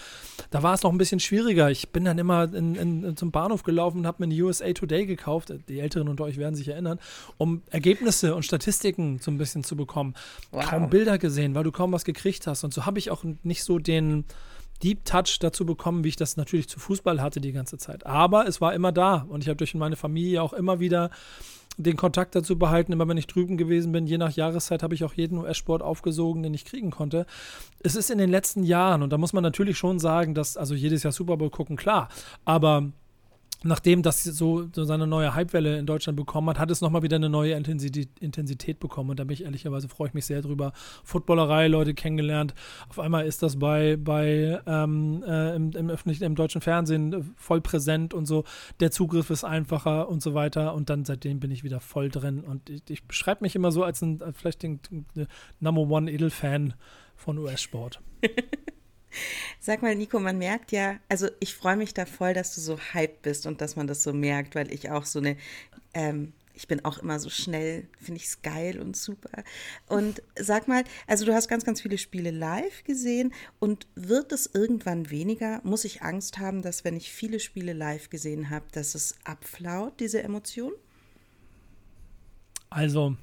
[0.52, 1.72] Da war es noch ein bisschen schwieriger.
[1.72, 5.08] Ich bin dann immer in, in, zum Bahnhof gelaufen und habe mir eine USA Today
[5.08, 5.52] gekauft.
[5.68, 7.00] Die Älteren unter euch werden sich erinnern,
[7.40, 10.14] um Ergebnisse und Statistiken so ein bisschen zu bekommen.
[10.52, 10.66] Wow.
[10.70, 12.64] Kaum Bilder gesehen, weil du kaum was gekriegt hast.
[12.64, 14.26] Und so habe ich auch nicht so den
[14.84, 18.06] Deep Touch dazu bekommen, wie ich das natürlich zu Fußball hatte die ganze Zeit.
[18.06, 21.10] Aber es war immer da und ich habe durch meine Familie auch immer wieder
[21.78, 25.04] den Kontakt dazu behalten, immer wenn ich drüben gewesen bin, je nach Jahreszeit habe ich
[25.04, 27.26] auch jeden US-Sport aufgesogen, den ich kriegen konnte.
[27.82, 30.74] Es ist in den letzten Jahren, und da muss man natürlich schon sagen, dass, also
[30.74, 32.10] jedes Jahr Super Bowl gucken, klar,
[32.46, 32.92] aber
[33.66, 37.16] nachdem das so, so seine neue Hypewelle in Deutschland bekommen hat, hat es nochmal wieder
[37.16, 39.10] eine neue Intensität, bekommen.
[39.10, 40.72] Und da bin ich ehrlicherweise, freue ich mich sehr drüber.
[41.04, 42.54] Footballerei, Leute kennengelernt.
[42.90, 47.60] Auf einmal ist das bei, bei ähm, äh, im, im, öffentlichen, im deutschen Fernsehen voll
[47.60, 48.44] präsent und so.
[48.80, 50.76] Der Zugriff ist einfacher und so weiter.
[50.76, 52.42] Und dann seitdem bin ich wieder voll drin.
[52.42, 55.28] Und ich, ich beschreibe mich immer so als ein, vielleicht den, den
[55.60, 56.76] Number One Edelfan
[57.16, 58.02] von US-Sport.
[59.60, 62.78] Sag mal, Nico, man merkt ja, also ich freue mich da voll, dass du so
[62.78, 65.38] hyped bist und dass man das so merkt, weil ich auch so eine,
[65.94, 69.44] ähm, ich bin auch immer so schnell, finde ich es geil und super.
[69.88, 74.50] Und sag mal, also du hast ganz, ganz viele Spiele live gesehen und wird es
[74.54, 75.60] irgendwann weniger?
[75.64, 80.00] Muss ich Angst haben, dass wenn ich viele Spiele live gesehen habe, dass es abflaut,
[80.00, 80.72] diese Emotion?
[82.70, 83.16] Also,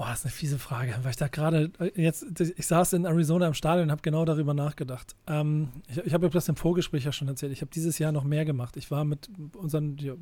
[0.00, 3.04] Oh, das ist eine fiese Frage, weil ich da gerade äh, jetzt, ich saß in
[3.04, 5.16] Arizona im Stadion und habe genau darüber nachgedacht.
[5.26, 7.50] Ähm, ich ich habe das im Vorgespräch ja schon erzählt.
[7.50, 8.76] Ich habe dieses Jahr noch mehr gemacht.
[8.76, 10.14] Ich war mit unseren, ja,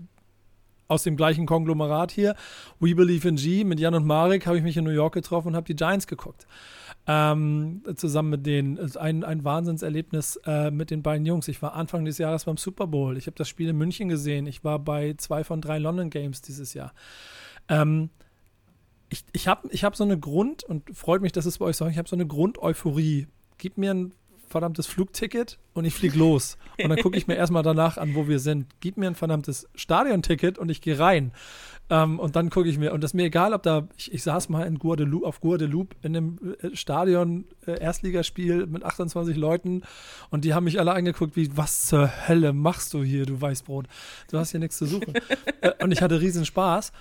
[0.89, 2.37] aus dem gleichen Konglomerat hier,
[2.81, 5.49] We Believe in G, mit Jan und Marek habe ich mich in New York getroffen
[5.49, 6.47] und habe die Giants geguckt.
[7.07, 8.79] Ähm, zusammen mit denen.
[8.97, 11.49] Ein, ein Wahnsinnserlebnis äh, mit den beiden Jungs.
[11.49, 13.19] Ich war Anfang des Jahres beim Super Bowl.
[13.19, 14.47] Ich habe das Spiel in München gesehen.
[14.47, 16.95] Ich war bei zwei von drei London Games dieses Jahr.
[17.69, 18.09] Ähm,
[19.09, 21.77] ich, ich habe ich hab so eine Grund, und freut mich, dass es bei euch
[21.77, 23.27] so ich habe so eine Grund-Euphorie.
[23.59, 24.13] Gib mir ein
[24.49, 26.57] verdammtes Flugticket und ich fliege los.
[26.83, 28.67] Und dann gucke ich mir erstmal danach an, wo wir sind.
[28.81, 31.33] Gib mir ein verdammtes Stadionticket und ich gehe rein.
[31.89, 34.23] Ähm, und dann gucke ich mir, und das ist mir egal, ob da, ich, ich
[34.23, 39.83] saß mal in Guadeloupe, auf Guadeloupe in einem äh, Stadion, äh, Erstligaspiel mit 28 Leuten
[40.31, 43.87] und die haben mich alle angeguckt, wie, was zur Hölle machst du hier, du Weißbrot?
[44.31, 45.15] Du hast hier nichts zu suchen.
[45.61, 46.93] äh, und ich hatte riesen Spaß.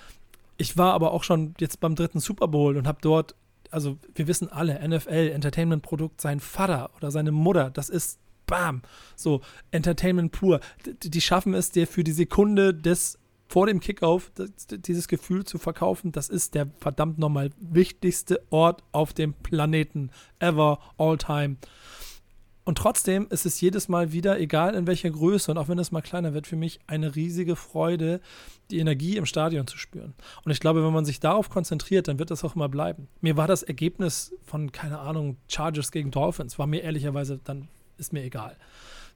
[0.57, 3.35] Ich war aber auch schon jetzt beim dritten Super Bowl und habe dort,
[3.71, 8.81] also wir wissen alle, NFL, Entertainment-Produkt, sein Vater oder seine Mutter, das ist bam,
[9.15, 9.41] so
[9.71, 10.59] Entertainment pur.
[10.85, 14.31] Die, die schaffen es dir für die Sekunde des vor dem Kickoff
[14.69, 20.79] dieses Gefühl zu verkaufen, das ist der verdammt nochmal wichtigste Ort auf dem Planeten ever,
[20.97, 21.57] all time.
[22.65, 25.91] Und trotzdem ist es jedes Mal wieder, egal in welcher Größe und auch wenn es
[25.91, 28.19] mal kleiner wird, für mich eine riesige Freude,
[28.71, 30.15] die Energie im Stadion zu spüren.
[30.43, 33.07] Und ich glaube, wenn man sich darauf konzentriert, dann wird das auch immer bleiben.
[33.21, 38.11] Mir war das Ergebnis von, keine Ahnung, Chargers gegen Dolphins, war mir ehrlicherweise, dann ist
[38.11, 38.57] mir egal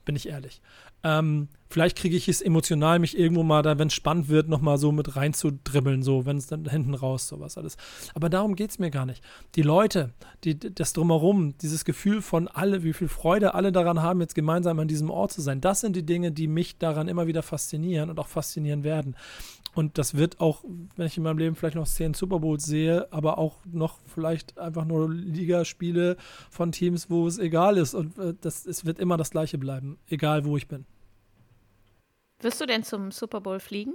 [0.10, 0.60] bin ich ehrlich.
[1.04, 4.80] Ähm, vielleicht kriege ich es emotional, mich irgendwo mal da, wenn es spannend wird, nochmal
[4.80, 7.78] so mit reinzudribbeln, so, wenn es dann hinten raus, sowas alles.
[8.15, 9.24] Aber darum geht es mir gar nicht.
[9.54, 10.10] Die Leute,
[10.43, 14.80] die, das Drumherum, dieses Gefühl von alle, wie viel Freude alle daran haben, jetzt gemeinsam
[14.80, 18.10] an diesem Ort zu sein, das sind die Dinge, die mich daran immer wieder faszinieren
[18.10, 19.15] und auch faszinieren werden.
[19.75, 20.63] Und das wird auch,
[20.95, 24.58] wenn ich in meinem Leben vielleicht noch zehn Super Bowls sehe, aber auch noch vielleicht
[24.58, 26.17] einfach nur Ligaspiele
[26.49, 27.93] von Teams, wo es egal ist.
[27.93, 30.86] Und äh, das, es wird immer das Gleiche bleiben, egal wo ich bin.
[32.41, 33.93] Wirst du denn zum Super Bowl fliegen?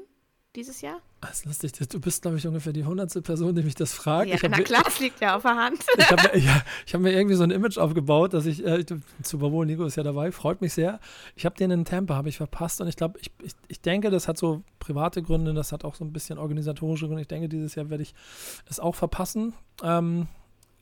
[0.54, 1.00] Dieses Jahr?
[1.20, 1.72] Das ist lustig.
[1.88, 4.28] Du bist, glaube ich, ungefähr die hundertste Person, die mich das fragt.
[4.28, 5.84] Ja, na klar, es liegt ja auf der Hand.
[5.96, 6.62] ich habe mir, ja,
[6.92, 8.84] hab mir, irgendwie so ein Image aufgebaut, dass ich, äh,
[9.22, 11.00] Super Bowl, Nico ist ja dabei, freut mich sehr.
[11.34, 14.10] Ich habe den in Tampa, habe ich verpasst und ich glaube, ich, ich, ich denke,
[14.10, 17.22] das hat so private Gründe, das hat auch so ein bisschen organisatorische Gründe.
[17.22, 18.14] Ich denke, dieses Jahr werde ich
[18.68, 19.54] es auch verpassen.
[19.82, 20.28] Ähm,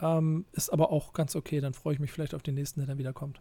[0.00, 2.88] ähm, ist aber auch ganz okay, dann freue ich mich vielleicht auf den nächsten, der
[2.88, 3.40] dann wieder kommt.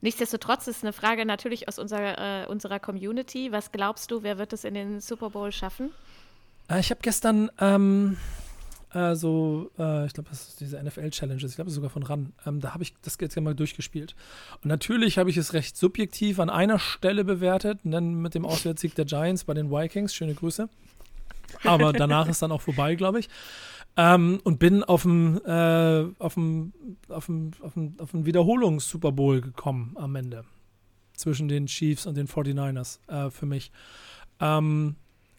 [0.00, 3.52] Nichtsdestotrotz ist eine Frage natürlich aus unserer, äh, unserer Community.
[3.52, 5.90] Was glaubst du, wer wird es in den Super Bowl schaffen?
[6.68, 8.16] Äh, ich habe gestern ähm,
[8.96, 12.60] äh, so, äh, ich glaube, das ist diese NFL-Challenges, ich glaube sogar von RAN, ähm,
[12.60, 14.14] da habe ich das jetzt mal durchgespielt.
[14.62, 18.46] Und natürlich habe ich es recht subjektiv an einer Stelle bewertet, und dann mit dem
[18.46, 20.14] Auswärtssieg der Giants bei den Vikings.
[20.14, 20.68] Schöne Grüße.
[21.64, 23.28] Aber danach ist dann auch vorbei, glaube ich.
[23.98, 26.72] Ähm, und bin auf dem, äh, auf dem,
[27.08, 30.44] dem Wiederholungs-Super Bowl gekommen am Ende.
[31.14, 33.72] Zwischen den Chiefs und den 49ers äh, für mich.
[34.38, 34.96] Ähm,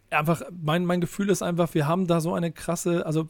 [0.10, 3.28] einfach, mein, mein Gefühl ist einfach, wir haben da so eine krasse, also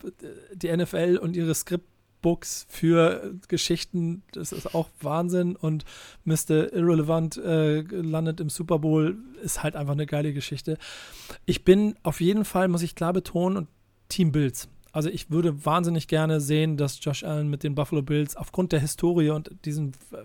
[0.54, 5.84] die NFL und ihre Scriptbooks für Geschichten, das ist auch Wahnsinn und
[6.24, 6.72] Mr.
[6.74, 10.78] Irrelevant äh, landet im Super Bowl, ist halt einfach eine geile Geschichte.
[11.46, 13.68] Ich bin auf jeden Fall, muss ich klar betonen,
[14.08, 14.70] Team Bills.
[14.98, 18.80] Also ich würde wahnsinnig gerne sehen, dass Josh Allen mit den Buffalo Bills aufgrund der
[18.80, 20.24] Historie und diesen äh,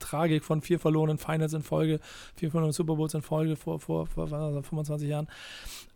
[0.00, 2.00] Tragik von vier verlorenen Finals in Folge,
[2.34, 5.28] vier verlorenen Super Bowls in Folge vor, vor, vor 25 Jahren,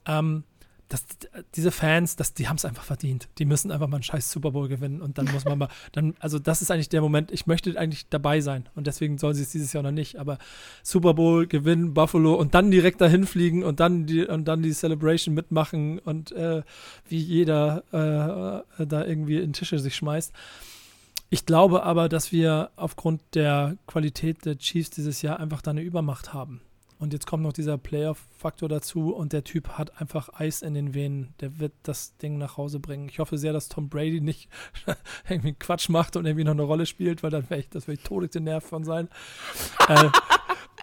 [0.06, 0.44] ähm,
[0.92, 1.06] das,
[1.54, 3.28] diese Fans, das, die haben es einfach verdient.
[3.38, 6.14] Die müssen einfach mal einen scheiß Super Bowl gewinnen und dann muss man mal, dann,
[6.20, 9.42] also das ist eigentlich der Moment, ich möchte eigentlich dabei sein und deswegen sollen sie
[9.42, 10.38] es dieses Jahr noch nicht, aber
[10.82, 14.72] Super Bowl gewinnen, Buffalo und dann direkt dahin fliegen und dann die, und dann die
[14.72, 16.62] Celebration mitmachen und äh,
[17.08, 20.32] wie jeder äh, da irgendwie in Tische sich schmeißt.
[21.30, 25.80] Ich glaube aber, dass wir aufgrund der Qualität der Chiefs dieses Jahr einfach da eine
[25.80, 26.60] Übermacht haben.
[27.02, 30.94] Und jetzt kommt noch dieser Playoff-Faktor dazu und der Typ hat einfach Eis in den
[30.94, 31.34] Venen.
[31.40, 33.08] Der wird das Ding nach Hause bringen.
[33.08, 34.48] Ich hoffe sehr, dass Tom Brady nicht
[35.28, 37.96] irgendwie Quatsch macht und irgendwie noch eine Rolle spielt, weil dann wäre ich, das wäre
[37.96, 39.08] ich todig den Nerv von sein.
[39.88, 40.10] äh,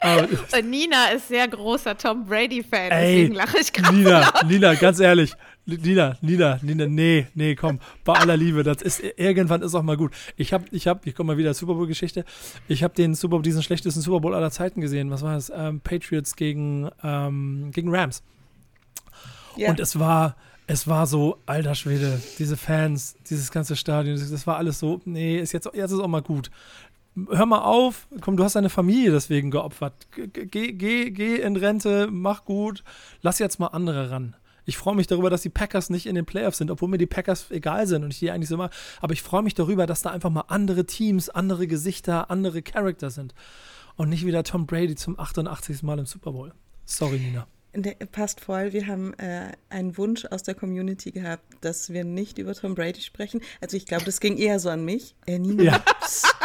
[0.01, 0.27] aber,
[0.63, 3.95] Nina ist sehr großer Tom Brady-Fan, deswegen lache ich gerade.
[3.95, 5.33] Nina, Nina, ganz ehrlich,
[5.65, 9.97] Nina, Nina, Nina, nee, nee, komm, bei aller Liebe, das ist irgendwann ist auch mal
[9.97, 10.13] gut.
[10.35, 12.25] Ich habe, ich habe, ich komme mal wieder Super Bowl Geschichte.
[12.67, 15.11] Ich habe den Super diesen schlechtesten Super Bowl aller Zeiten gesehen.
[15.11, 15.51] Was war das?
[15.55, 18.23] Ähm, Patriots gegen ähm, gegen Rams.
[19.55, 19.69] Ja.
[19.69, 20.35] Und es war
[20.71, 25.39] es war so, alter Schwede, diese Fans, dieses ganze Stadion, das war alles so, nee,
[25.39, 26.51] ist jetzt, jetzt ist auch mal gut.
[27.29, 30.07] Hör mal auf, komm, du hast deine Familie deswegen geopfert.
[30.11, 32.83] Geh, geh, geh in Rente, mach gut,
[33.21, 34.35] lass jetzt mal andere ran.
[34.65, 37.07] Ich freue mich darüber, dass die Packers nicht in den Playoffs sind, obwohl mir die
[37.07, 38.69] Packers egal sind und ich die eigentlich so mache.
[39.01, 43.09] Aber ich freue mich darüber, dass da einfach mal andere Teams, andere Gesichter, andere Charakter
[43.09, 43.33] sind.
[43.95, 45.81] Und nicht wieder Tom Brady zum 88.
[45.81, 46.53] Mal im Super Bowl.
[46.85, 47.47] Sorry, Nina.
[47.73, 48.71] Der passt voll.
[48.71, 53.01] Wir haben äh, einen Wunsch aus der Community gehabt, dass wir nicht über Tom Brady
[53.01, 53.41] sprechen.
[53.61, 55.15] Also ich glaube, das ging eher so an mich.
[55.25, 55.83] Äh, Nina, ja.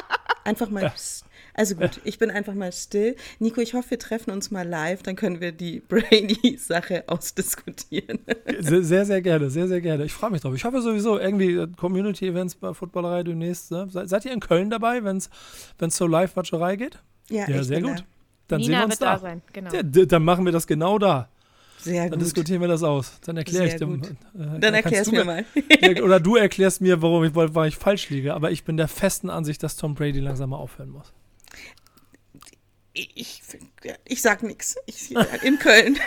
[0.45, 0.83] einfach mal.
[0.83, 0.95] Ja.
[1.57, 3.15] Also gut, ich bin einfach mal still.
[3.39, 8.19] Nico, ich hoffe, wir treffen uns mal live, dann können wir die Brady-Sache ausdiskutieren.
[8.59, 10.05] Sehr, sehr, gerne, sehr, sehr gerne.
[10.05, 10.55] Ich freue mich drauf.
[10.55, 13.71] Ich hoffe sowieso irgendwie äh, Community-Events bei Footballerei demnächst.
[13.71, 13.87] Ne?
[13.89, 15.31] Seid, ihr in Köln dabei, wenn es
[15.91, 16.99] zur Live-Watcherei geht?
[17.31, 18.01] Ja, ja sehr gut.
[18.01, 18.05] Da.
[18.49, 19.13] Dann Nina sehen wir uns da.
[19.13, 19.73] da sein, genau.
[19.73, 21.29] Ja, dann machen wir das genau da.
[21.85, 22.13] Sehr gut.
[22.13, 23.21] Dann diskutieren wir das aus.
[23.25, 24.03] Dann erkläre ich dem.
[24.03, 25.45] Äh, dann erklärst du mir mal.
[26.03, 28.35] oder du erklärst mir, warum ich, weil ich falsch liege.
[28.35, 31.13] Aber ich bin der festen Ansicht, dass Tom Brady langsam mal aufhören muss
[32.95, 33.43] ich,
[34.05, 34.77] ich sag nichts.
[35.43, 35.99] In Köln.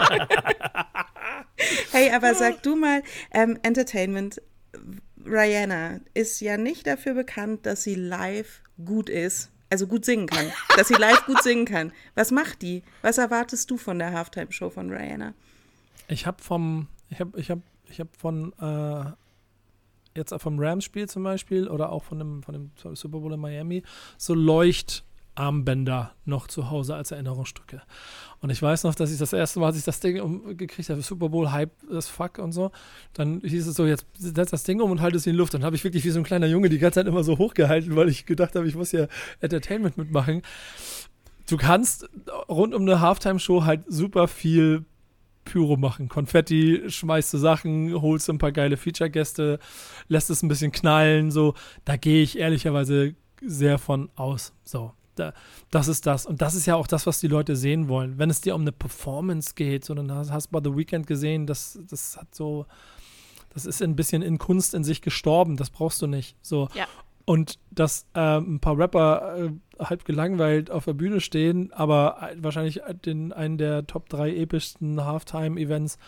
[1.92, 4.42] hey, aber sag du mal, ähm, Entertainment,
[5.24, 10.52] Rihanna ist ja nicht dafür bekannt, dass sie live gut ist, also gut singen kann,
[10.76, 11.92] dass sie live gut singen kann.
[12.14, 12.82] Was macht die?
[13.02, 15.32] Was erwartest du von der Halftime-Show von Rihanna?
[16.08, 21.22] Ich habe vom, ich habe, ich habe, ich habe von äh, jetzt vom Rams-Spiel zum
[21.22, 23.82] Beispiel oder auch von dem, von dem Super Bowl in Miami
[24.18, 25.04] so Leucht
[25.40, 27.80] Armbänder noch zu Hause als Erinnerungsstücke.
[28.40, 31.00] Und ich weiß noch, dass ich das erste Mal, als ich das Ding umgekriegt habe,
[31.00, 32.70] Super Bowl Hype das Fuck und so,
[33.14, 35.54] dann hieß es so, jetzt setz das Ding um und halt es in die Luft.
[35.54, 37.96] Dann habe ich wirklich wie so ein kleiner Junge die ganze Zeit immer so hochgehalten,
[37.96, 39.06] weil ich gedacht habe, ich muss ja
[39.40, 40.42] Entertainment mitmachen.
[41.48, 42.08] Du kannst
[42.48, 44.84] rund um eine Halftime-Show halt super viel
[45.46, 46.10] Pyro machen.
[46.10, 49.58] Konfetti, schmeißt du Sachen, holst ein paar geile Feature-Gäste,
[50.08, 51.54] lässt es ein bisschen knallen, so.
[51.86, 54.52] Da gehe ich ehrlicherweise sehr von aus.
[54.64, 55.32] So da,
[55.70, 56.26] das ist das.
[56.26, 58.18] Und das ist ja auch das, was die Leute sehen wollen.
[58.18, 61.46] Wenn es dir um eine Performance geht, so dann hast, du bei The Weeknd gesehen,
[61.46, 62.66] das, das hat so,
[63.54, 65.56] das ist ein bisschen in Kunst in sich gestorben.
[65.56, 66.36] Das brauchst du nicht.
[66.42, 66.68] So.
[66.74, 66.86] Ja.
[67.24, 72.80] Und dass äh, ein paar Rapper äh, halb gelangweilt auf der Bühne stehen, aber wahrscheinlich
[73.04, 75.98] den, einen der Top 3 epischsten Halftime-Events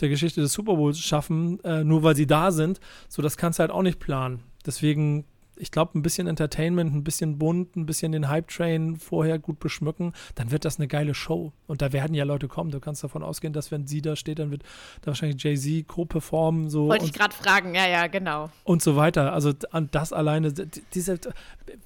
[0.00, 3.58] der Geschichte des Super Bowls schaffen, äh, nur weil sie da sind, so das kannst
[3.58, 4.42] du halt auch nicht planen.
[4.64, 5.24] Deswegen
[5.56, 10.12] ich glaube, ein bisschen Entertainment, ein bisschen bunt, ein bisschen den Hype-Train vorher gut beschmücken,
[10.34, 11.52] dann wird das eine geile Show.
[11.66, 12.70] Und da werden ja Leute kommen.
[12.70, 14.62] Du kannst davon ausgehen, dass wenn sie da steht, dann wird
[15.02, 16.70] da wahrscheinlich Jay-Z co-performen.
[16.70, 18.50] So Wollte ich gerade fragen, ja, ja, genau.
[18.64, 19.32] Und so weiter.
[19.32, 20.52] Also das alleine,
[20.94, 21.20] diese,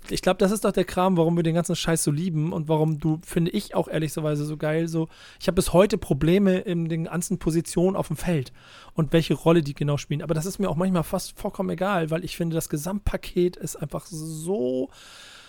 [0.09, 2.68] ich glaube, das ist doch der Kram, warum wir den ganzen Scheiß so lieben und
[2.68, 5.09] warum du, finde ich auch ehrlicherweise so geil, so,
[5.40, 8.52] ich habe bis heute Probleme in den ganzen Positionen auf dem Feld
[8.96, 10.22] und welche Rolle die genau spielen.
[10.22, 13.76] Aber das ist mir auch manchmal fast vollkommen egal, weil ich finde, das Gesamtpaket ist
[13.76, 14.88] einfach so,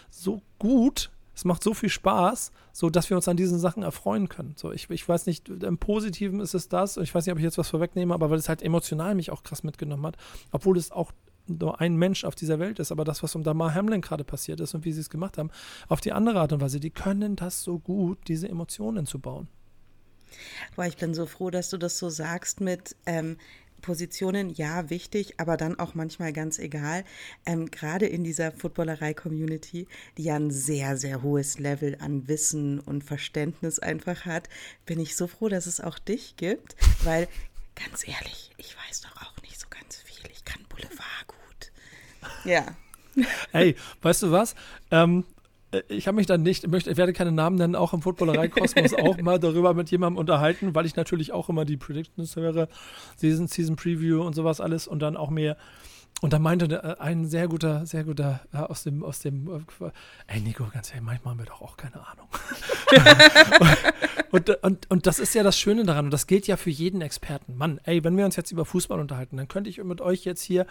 [0.10, 1.10] so gut.
[1.33, 4.53] Es macht so viel Spaß, so dass wir uns an diesen Sachen erfreuen können.
[4.57, 7.43] So, ich, ich weiß nicht, im Positiven ist es das, ich weiß nicht, ob ich
[7.43, 10.17] jetzt was vorwegnehme, aber weil es halt emotional mich auch krass mitgenommen hat,
[10.51, 11.12] obwohl es auch
[11.45, 14.60] nur ein Mensch auf dieser Welt ist, aber das, was um Damar Hamlin gerade passiert
[14.60, 15.51] ist und wie sie es gemacht haben,
[15.88, 19.47] auf die andere Art und Weise, die können das so gut, diese Emotionen zu bauen.
[20.75, 23.37] Boah, ich bin so froh, dass du das so sagst mit ähm,
[23.81, 27.03] Positionen, ja, wichtig, aber dann auch manchmal ganz egal.
[27.45, 29.87] Ähm, gerade in dieser Footballerei-Community,
[30.17, 34.49] die ja ein sehr, sehr hohes Level an Wissen und Verständnis einfach hat,
[34.85, 37.27] bin ich so froh, dass es auch dich gibt, weil
[37.75, 40.29] ganz ehrlich, ich weiß doch auch nicht so ganz viel.
[40.31, 41.71] Ich kann Boulevard gut.
[42.45, 42.65] Ja.
[43.51, 44.55] Hey, weißt du was?
[44.91, 45.25] Ähm,
[45.89, 49.17] ich habe mich dann nicht, möchte, ich werde keine Namen nennen, auch im Footballerei-Kosmos auch
[49.17, 52.67] mal darüber mit jemandem unterhalten, weil ich natürlich auch immer die Predictions höre,
[53.17, 55.58] Season, Season Preview und sowas alles und dann auch mehr.
[56.21, 59.47] Und da meinte äh, ein sehr guter, sehr guter ja, aus dem, aus dem,
[59.80, 59.91] äh,
[60.27, 62.27] ey Nico, ganz ehrlich, manchmal haben wir doch auch keine Ahnung.
[64.32, 67.01] und, und, und das ist ja das Schöne daran und das gilt ja für jeden
[67.01, 67.56] Experten.
[67.56, 70.41] Mann, ey, wenn wir uns jetzt über Fußball unterhalten, dann könnte ich mit euch jetzt
[70.41, 70.65] hier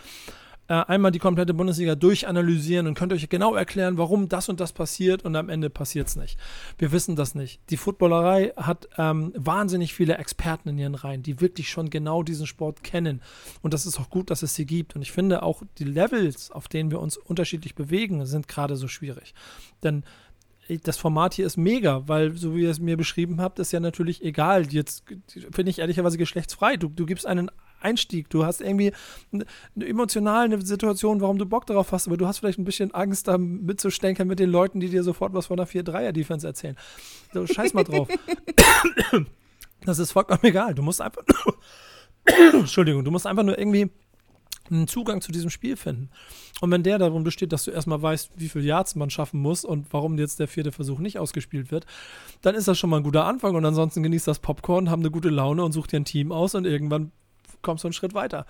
[0.69, 4.73] äh, einmal die komplette Bundesliga durchanalysieren und könnt euch genau erklären, warum das und das
[4.73, 6.39] passiert und am Ende passiert es nicht.
[6.79, 7.61] Wir wissen das nicht.
[7.71, 12.47] Die Footballerei hat ähm, wahnsinnig viele Experten in ihren Reihen, die wirklich schon genau diesen
[12.47, 13.23] Sport kennen.
[13.63, 14.97] Und das ist auch gut, dass es sie gibt.
[14.97, 18.89] Und ich finde auch die Levels, auf denen wir uns unterschiedlich bewegen, sind gerade so
[18.89, 19.35] schwierig.
[19.83, 20.05] Denn
[20.69, 23.73] äh, das Format hier ist mega, weil, so wie ihr es mir beschrieben habt, ist
[23.73, 24.67] ja natürlich egal.
[24.73, 25.05] Jetzt
[25.53, 26.77] finde ich ehrlicherweise geschlechtsfrei.
[26.77, 28.31] Du, du gibst einen Einstieg.
[28.31, 28.93] Du hast irgendwie
[29.33, 33.29] eine emotionale Situation, warum du Bock darauf hast, aber du hast vielleicht ein bisschen Angst,
[33.29, 36.77] da mitzustenkern mit den Leuten, die dir sofort was von einer 4-3er-Defense erzählen.
[37.33, 38.09] So, scheiß mal drauf.
[39.85, 40.75] das ist vollkommen egal.
[40.75, 41.23] Du musst einfach
[42.53, 43.91] Entschuldigung, du musst einfach nur irgendwie
[44.71, 46.11] einen Zugang zu diesem Spiel finden.
[46.61, 49.65] Und wenn der darum besteht, dass du erstmal weißt, wie viel Yards man schaffen muss
[49.65, 51.87] und warum jetzt der vierte Versuch nicht ausgespielt wird,
[52.43, 53.55] dann ist das schon mal ein guter Anfang.
[53.55, 56.55] Und ansonsten genießt das Popcorn, haben eine gute Laune und such dir ein Team aus
[56.55, 57.13] und irgendwann
[57.67, 58.47] kommst du einen Schritt weiter.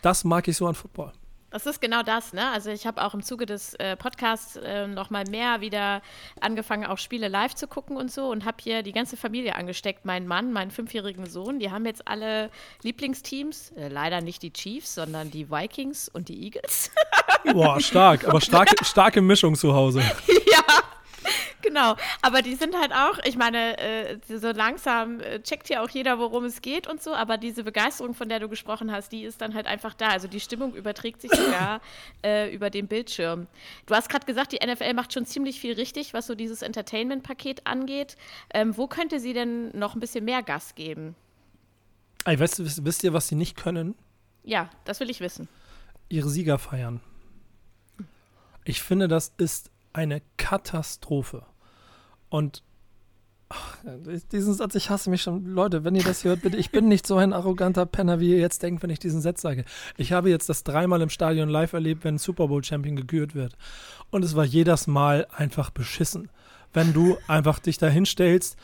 [0.00, 1.12] Das mag ich so an Football.
[1.50, 2.48] Das ist genau das, ne?
[2.50, 6.00] Also ich habe auch im Zuge des äh, Podcasts äh, noch mal mehr wieder
[6.40, 10.04] angefangen, auch Spiele live zu gucken und so und habe hier die ganze Familie angesteckt.
[10.04, 12.50] Mein Mann, meinen fünfjährigen Sohn, die haben jetzt alle
[12.82, 13.72] Lieblingsteams.
[13.72, 16.92] Äh, leider nicht die Chiefs, sondern die Vikings und die Eagles.
[17.52, 20.00] Boah, stark, aber starke, starke Mischung zu Hause.
[20.28, 20.62] ja,
[21.62, 25.90] genau, aber die sind halt auch, ich meine, äh, so langsam äh, checkt hier auch
[25.90, 29.22] jeder, worum es geht und so, aber diese Begeisterung, von der du gesprochen hast, die
[29.22, 30.08] ist dann halt einfach da.
[30.08, 31.80] Also die Stimmung überträgt sich sogar
[32.24, 33.46] äh, über den Bildschirm.
[33.86, 37.66] Du hast gerade gesagt, die NFL macht schon ziemlich viel richtig, was so dieses Entertainment-Paket
[37.66, 38.16] angeht.
[38.52, 41.14] Ähm, wo könnte sie denn noch ein bisschen mehr Gas geben?
[42.24, 43.94] Ey, weißt du, wisst, wisst ihr, was sie nicht können?
[44.44, 45.48] Ja, das will ich wissen.
[46.08, 47.00] Ihre Sieger feiern.
[48.64, 51.44] Ich finde, das ist eine Katastrophe.
[52.28, 52.62] Und
[53.48, 53.76] ach,
[54.32, 55.44] diesen Satz, ich hasse mich schon.
[55.44, 58.38] Leute, wenn ihr das hört, bitte, ich bin nicht so ein arroganter Penner, wie ihr
[58.38, 59.64] jetzt denkt, wenn ich diesen Satz sage.
[59.96, 63.34] Ich habe jetzt das dreimal im Stadion live erlebt, wenn ein Super Bowl Champion gekürt
[63.34, 63.56] wird.
[64.10, 66.30] Und es war jedes Mal einfach beschissen.
[66.72, 68.56] Wenn du einfach dich da hinstellst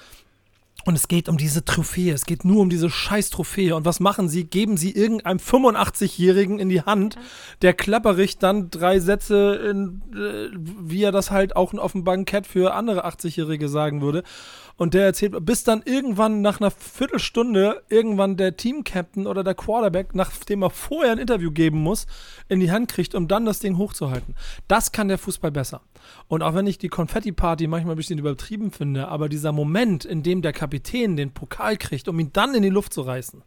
[0.86, 2.14] und es geht um diese Trophäe.
[2.14, 3.74] Es geht nur um diese scheiß Trophäe.
[3.74, 4.44] Und was machen sie?
[4.44, 7.16] Geben sie irgendeinem 85-Jährigen in die Hand,
[7.60, 12.46] der klapperig dann drei Sätze, in, äh, wie er das halt auch auf dem Bankett
[12.46, 14.22] für andere 80-Jährige sagen würde.
[14.76, 20.14] Und der erzählt, bis dann irgendwann nach einer Viertelstunde irgendwann der Team-Captain oder der Quarterback,
[20.14, 22.06] nachdem er vorher ein Interview geben muss,
[22.48, 24.34] in die Hand kriegt, um dann das Ding hochzuhalten.
[24.68, 25.80] Das kann der Fußball besser.
[26.28, 30.22] Und auch wenn ich die Konfetti-Party manchmal ein bisschen übertrieben finde, aber dieser Moment, in
[30.22, 30.75] dem der Kapitän
[31.16, 33.42] den Pokal kriegt, um ihn dann in die Luft zu reißen,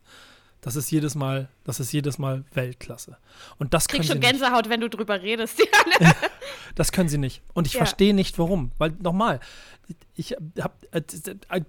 [0.62, 3.18] das ist jedes Mal, das ist jedes Mal Weltklasse.
[3.60, 5.62] Und das Krieg können schon Gänsehaut, wenn du drüber redest.
[6.76, 7.42] Das können sie nicht.
[7.54, 7.80] Und ich Ja.
[7.80, 8.72] verstehe nicht, warum.
[8.78, 9.40] Weil, nochmal,
[10.16, 11.02] ich habe äh,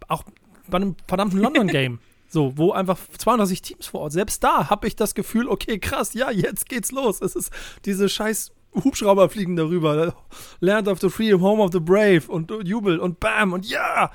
[0.08, 0.24] auch
[0.68, 4.94] bei einem verdammten London-Game, so, wo einfach 32 Teams vor Ort, selbst da habe ich
[4.96, 7.20] das Gefühl, okay, krass, ja, jetzt geht's los.
[7.22, 7.50] Es ist
[7.86, 8.52] diese scheiß
[8.84, 10.14] Hubschrauber fliegen darüber.
[10.60, 14.10] Land of the Free, Home of the Brave und Jubel und Bam und ja.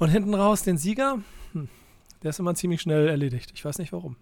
[0.00, 1.20] Und hinten raus den Sieger,
[1.52, 1.68] hm,
[2.22, 3.52] der ist immer ziemlich schnell erledigt.
[3.54, 4.16] Ich weiß nicht warum.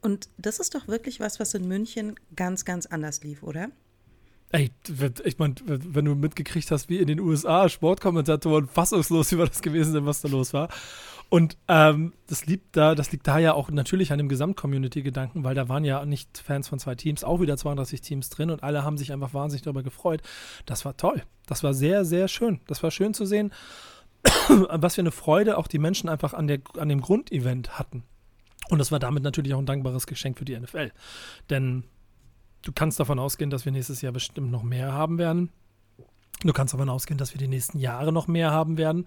[0.00, 3.68] Und das ist doch wirklich was, was in München ganz, ganz anders lief, oder?
[4.52, 4.70] Ey,
[5.24, 9.92] ich meine, wenn du mitgekriegt hast, wie in den USA Sportkommentatoren fassungslos über das gewesen
[9.92, 10.68] sind, was da los war.
[11.28, 15.56] Und ähm, das liegt da, das liegt da ja auch natürlich an dem Gesamt-Community-Gedanken, weil
[15.56, 18.84] da waren ja nicht Fans von zwei Teams, auch wieder 32 Teams drin und alle
[18.84, 20.22] haben sich einfach wahnsinnig darüber gefreut.
[20.66, 21.24] Das war toll.
[21.46, 22.60] Das war sehr, sehr schön.
[22.68, 23.50] Das war schön zu sehen,
[24.48, 28.04] was für eine Freude auch die Menschen einfach an, der, an dem Grundevent hatten.
[28.70, 30.92] Und das war damit natürlich auch ein dankbares Geschenk für die NFL.
[31.50, 31.84] Denn
[32.62, 35.50] du kannst davon ausgehen, dass wir nächstes Jahr bestimmt noch mehr haben werden.
[36.44, 39.06] Du kannst davon ausgehen, dass wir die nächsten Jahre noch mehr haben werden,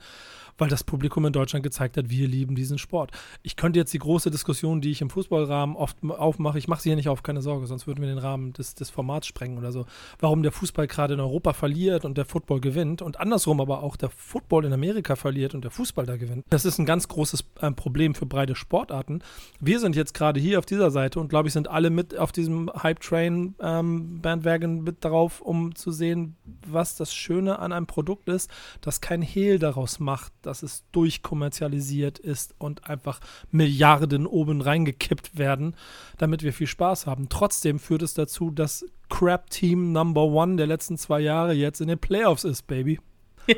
[0.58, 3.12] weil das Publikum in Deutschland gezeigt hat, wir lieben diesen Sport.
[3.44, 6.90] Ich könnte jetzt die große Diskussion, die ich im Fußballrahmen oft aufmache, ich mache sie
[6.90, 9.72] hier nicht auf, keine Sorge, sonst würden wir den Rahmen des, des Formats sprengen oder
[9.72, 9.86] so.
[10.20, 13.98] Warum der Fußball gerade in Europa verliert und der Football gewinnt und andersrum aber auch
[13.98, 16.44] der Football in Amerika verliert und der Fußball da gewinnt.
[16.50, 19.22] Das ist ein ganz großes äh, Problem für breite Sportarten.
[19.60, 22.32] Wir sind jetzt gerade hier auf dieser Seite und glaube ich, sind alle mit auf
[22.32, 29.02] diesem Hype-Train-Bandwagon mit darauf, um zu sehen, was das Schöne an einem Produkt ist, dass
[29.02, 33.20] kein Hehl daraus macht, dass es durchkommerzialisiert ist und einfach
[33.52, 35.76] Milliarden oben reingekippt werden,
[36.18, 37.28] damit wir viel Spaß haben.
[37.28, 41.90] Trotzdem führt es dazu, dass Crap Team Number One der letzten zwei Jahre jetzt in
[41.90, 43.00] den Playoffs ist, Baby.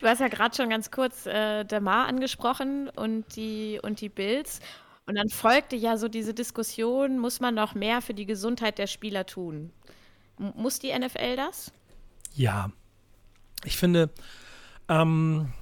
[0.00, 4.60] Du hast ja gerade schon ganz kurz äh, Damar angesprochen und die, und die Bills.
[5.06, 8.86] Und dann folgte ja so diese Diskussion, muss man noch mehr für die Gesundheit der
[8.86, 9.72] Spieler tun?
[10.38, 11.72] M muss die NFL das?
[12.34, 12.70] Ja.
[13.64, 14.10] Ich finde,
[14.88, 15.52] ähm,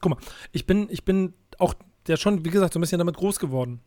[0.00, 0.18] guck mal,
[0.52, 1.74] ich bin, ich bin auch
[2.06, 3.80] der schon, wie gesagt, so ein bisschen damit groß geworden.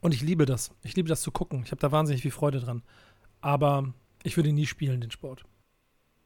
[0.00, 0.70] Und ich liebe das.
[0.82, 1.62] Ich liebe das zu gucken.
[1.64, 2.82] Ich habe da wahnsinnig viel Freude dran.
[3.40, 3.92] Aber
[4.22, 5.44] ich würde nie spielen, den Sport.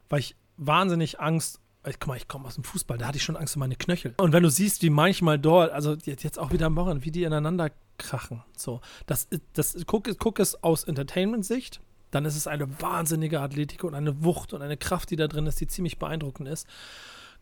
[0.09, 1.61] Weil ich wahnsinnig Angst.
[1.87, 3.75] Ich, guck mal, ich komme aus dem Fußball, da hatte ich schon Angst um meine
[3.75, 4.15] Knöchel.
[4.19, 7.25] Und wenn du siehst, wie manchmal dort, also jetzt auch wieder am Wochenende, wie die
[7.25, 8.45] ineinander krachen.
[8.57, 11.81] So, das, das, guck, guck es aus Entertainment-Sicht,
[12.13, 15.47] dann ist es eine wahnsinnige Athletik und eine Wucht und eine Kraft, die da drin
[15.47, 16.69] ist, die ziemlich beeindruckend ist.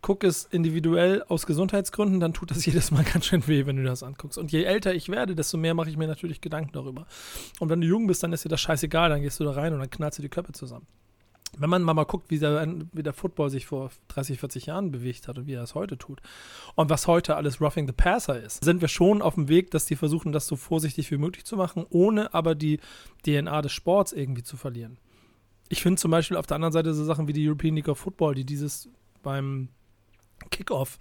[0.01, 3.85] Guck es individuell aus Gesundheitsgründen, dann tut das jedes Mal ganz schön weh, wenn du
[3.85, 4.39] das anguckst.
[4.39, 7.07] Und je älter ich werde, desto mehr mache ich mir natürlich Gedanken darüber.
[7.59, 9.75] Und wenn du jung bist, dann ist dir das scheißegal, dann gehst du da rein
[9.75, 10.87] und dann knallst du die Köpfe zusammen
[11.59, 15.29] wenn man mal guckt, wie der, wie der Football sich vor 30, 40 Jahren bewegt
[15.29, 16.21] hat und wie er es heute tut
[16.77, 19.85] und was heute alles Roughing the Passer ist, sind wir schon auf dem Weg, dass
[19.85, 22.79] die versuchen, das so vorsichtig wie möglich zu machen, ohne aber die
[23.25, 24.99] DNA des Sports irgendwie zu verlieren.
[25.69, 27.99] Ich finde zum Beispiel auf der anderen Seite so Sachen wie die European League of
[27.99, 28.89] Football, die dieses
[29.23, 29.69] beim
[30.51, 30.99] Kickoff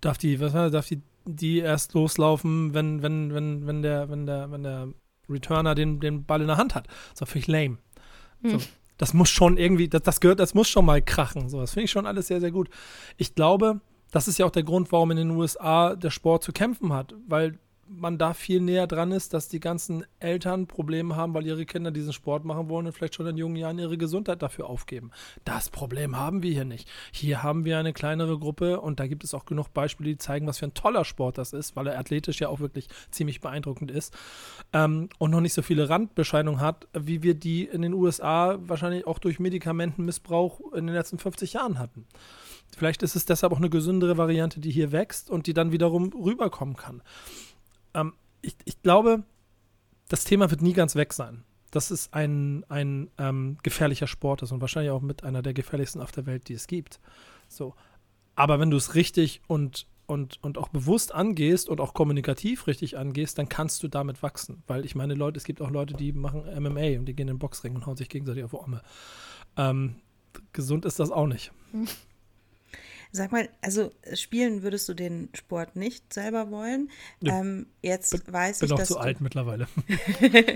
[0.00, 4.26] darf die, was war, darf die, die erst loslaufen, wenn, wenn, wenn, wenn der, wenn
[4.26, 4.88] der, wenn der
[5.28, 6.88] Returner den, den Ball in der Hand hat.
[7.12, 7.78] Das war völlig lame.
[8.42, 8.50] Hm.
[8.50, 8.66] So,
[9.00, 11.48] das muss schon irgendwie, das, das gehört, das muss schon mal krachen.
[11.48, 12.68] So, das finde ich schon alles sehr, sehr gut.
[13.16, 13.80] Ich glaube,
[14.10, 17.14] das ist ja auch der Grund, warum in den USA der Sport zu kämpfen hat,
[17.26, 17.58] weil
[17.90, 21.90] man da viel näher dran ist, dass die ganzen Eltern Probleme haben, weil ihre Kinder
[21.90, 25.10] diesen Sport machen wollen und vielleicht schon in jungen Jahren ihre Gesundheit dafür aufgeben.
[25.44, 26.88] Das Problem haben wir hier nicht.
[27.12, 30.46] Hier haben wir eine kleinere Gruppe und da gibt es auch genug Beispiele, die zeigen,
[30.46, 33.90] was für ein toller Sport das ist, weil er athletisch ja auch wirklich ziemlich beeindruckend
[33.90, 34.16] ist
[34.72, 39.06] ähm, und noch nicht so viele Randbescheinungen hat, wie wir die in den USA wahrscheinlich
[39.06, 42.06] auch durch Medikamentenmissbrauch in den letzten 50 Jahren hatten.
[42.76, 46.12] Vielleicht ist es deshalb auch eine gesündere Variante, die hier wächst und die dann wiederum
[46.12, 47.02] rüberkommen kann
[47.94, 49.22] ähm, ich, ich glaube,
[50.08, 51.44] das Thema wird nie ganz weg sein.
[51.70, 56.00] Dass es ein, ein ähm, gefährlicher Sport ist und wahrscheinlich auch mit einer der gefährlichsten
[56.00, 56.98] auf der Welt, die es gibt.
[57.48, 57.74] So.
[58.34, 62.98] Aber wenn du es richtig und, und, und auch bewusst angehst und auch kommunikativ richtig
[62.98, 64.64] angehst, dann kannst du damit wachsen.
[64.66, 67.34] Weil ich meine, Leute, es gibt auch Leute, die machen MMA und die gehen in
[67.34, 68.82] den Boxring und hauen sich gegenseitig auf Arme.
[69.56, 69.96] Ähm,
[70.52, 71.52] gesund ist das auch nicht.
[73.12, 76.90] Sag mal, also spielen würdest du den Sport nicht selber wollen?
[77.20, 77.40] Ja.
[77.40, 79.66] Ähm, jetzt bin, weiß bin ich, auch dass zu alt mittlerweile.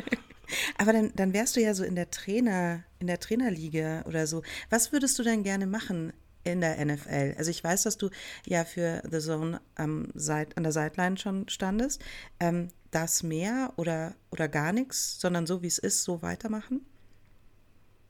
[0.79, 4.43] Aber dann, dann wärst du ja so in der Trainer, in der Trainerliga oder so.
[4.71, 6.13] Was würdest du denn gerne machen
[6.45, 7.35] in der NFL?
[7.39, 8.11] Also ich weiß, dass du
[8.47, 12.03] ja für The Zone am Seit, an der Sideline schon standest.
[12.41, 16.87] Ähm, das mehr oder, oder gar nichts, sondern so wie es ist, so weitermachen?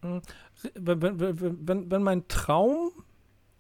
[0.03, 0.21] Hm,
[0.75, 2.91] wenn, wenn, wenn, wenn mein Traum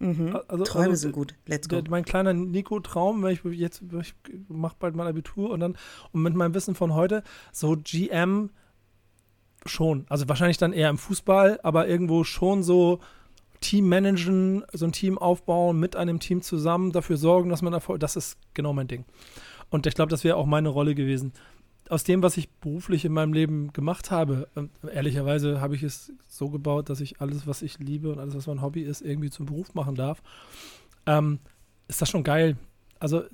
[0.05, 0.39] Mhm.
[0.49, 1.35] Also, Träume also, sind gut.
[1.47, 1.81] Let's go.
[1.81, 4.15] Der, mein kleiner Nico-Traum, wenn ich jetzt, ich
[4.49, 5.77] mache bald mal Abitur und dann,
[6.13, 8.51] und mit meinem Wissen von heute, so GM
[9.65, 10.05] schon.
[10.11, 13.01] Also wahrscheinlich dann eher im Fußball, aber irgendwo schon so
[13.61, 17.99] Team managen, so ein Team aufbauen, mit einem Team zusammen, dafür sorgen, dass man Erfolg,
[18.01, 19.07] das ist genau mein Ding.
[19.71, 21.33] Und ich glaube, das wäre auch meine Rolle gewesen
[21.91, 24.49] aus dem, was ich beruflich in meinem Leben gemacht habe,
[24.91, 28.47] ehrlicherweise habe ich es so gebaut, dass ich alles, was ich liebe und alles, was
[28.47, 30.23] mein Hobby ist, irgendwie zum Beruf machen darf,
[31.07, 31.41] ähm,
[31.89, 32.57] ist das schon geil.
[32.99, 33.25] Also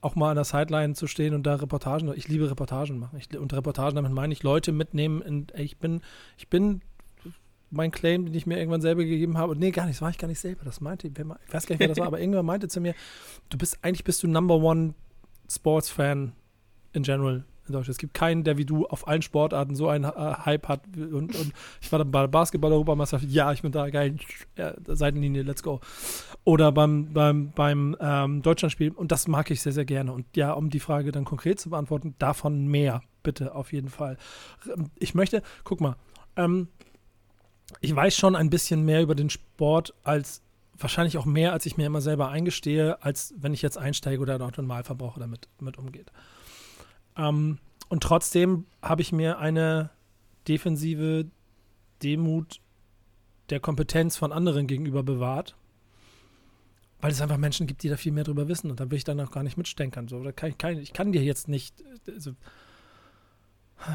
[0.00, 3.18] auch mal an der Sideline zu stehen und da Reportagen, ich liebe Reportagen machen.
[3.18, 5.20] Ich, und Reportagen, damit meine ich Leute mitnehmen.
[5.22, 6.00] In, ich bin,
[6.36, 6.82] ich bin
[7.70, 9.56] mein Claim, den ich mir irgendwann selber gegeben habe.
[9.56, 10.64] Nee, gar nicht, das war ich gar nicht selber.
[10.64, 12.94] Das meinte, ich weiß gar nicht, wer das war, aber irgendwann meinte zu mir,
[13.48, 14.94] du bist, eigentlich bist du Number One
[15.50, 16.32] Sports Fan
[16.92, 17.94] in general in Deutschland.
[17.94, 20.10] Es gibt keinen, der wie du auf allen Sportarten so einen äh,
[20.44, 20.82] Hype hat.
[20.96, 24.16] Und, und ich war dann bei Basketball-Europameisterschaft, ja, ich bin da geil,
[24.56, 25.80] ja, Seitenlinie, let's go.
[26.44, 28.92] Oder beim, beim, beim ähm, Deutschlandspiel.
[28.92, 30.12] Und das mag ich sehr, sehr gerne.
[30.12, 34.16] Und ja, um die Frage dann konkret zu beantworten, davon mehr, bitte, auf jeden Fall.
[34.98, 35.96] Ich möchte, guck mal,
[36.36, 36.68] ähm,
[37.80, 40.42] ich weiß schon ein bisschen mehr über den Sport als
[40.78, 44.34] wahrscheinlich auch mehr, als ich mir immer selber eingestehe, als wenn ich jetzt einsteige oder
[44.34, 46.12] ein Normalverbraucher damit, damit umgeht.
[47.18, 47.58] Ähm,
[47.88, 49.90] und trotzdem habe ich mir eine
[50.46, 51.26] defensive
[52.02, 52.60] Demut
[53.50, 55.56] der Kompetenz von anderen gegenüber bewahrt.
[57.00, 59.04] Weil es einfach Menschen gibt, die da viel mehr drüber wissen und da will ich
[59.04, 60.08] dann auch gar nicht mitstenkern.
[60.08, 61.74] So, da kann ich, kann, ich kann dir jetzt nicht,
[62.08, 62.32] also,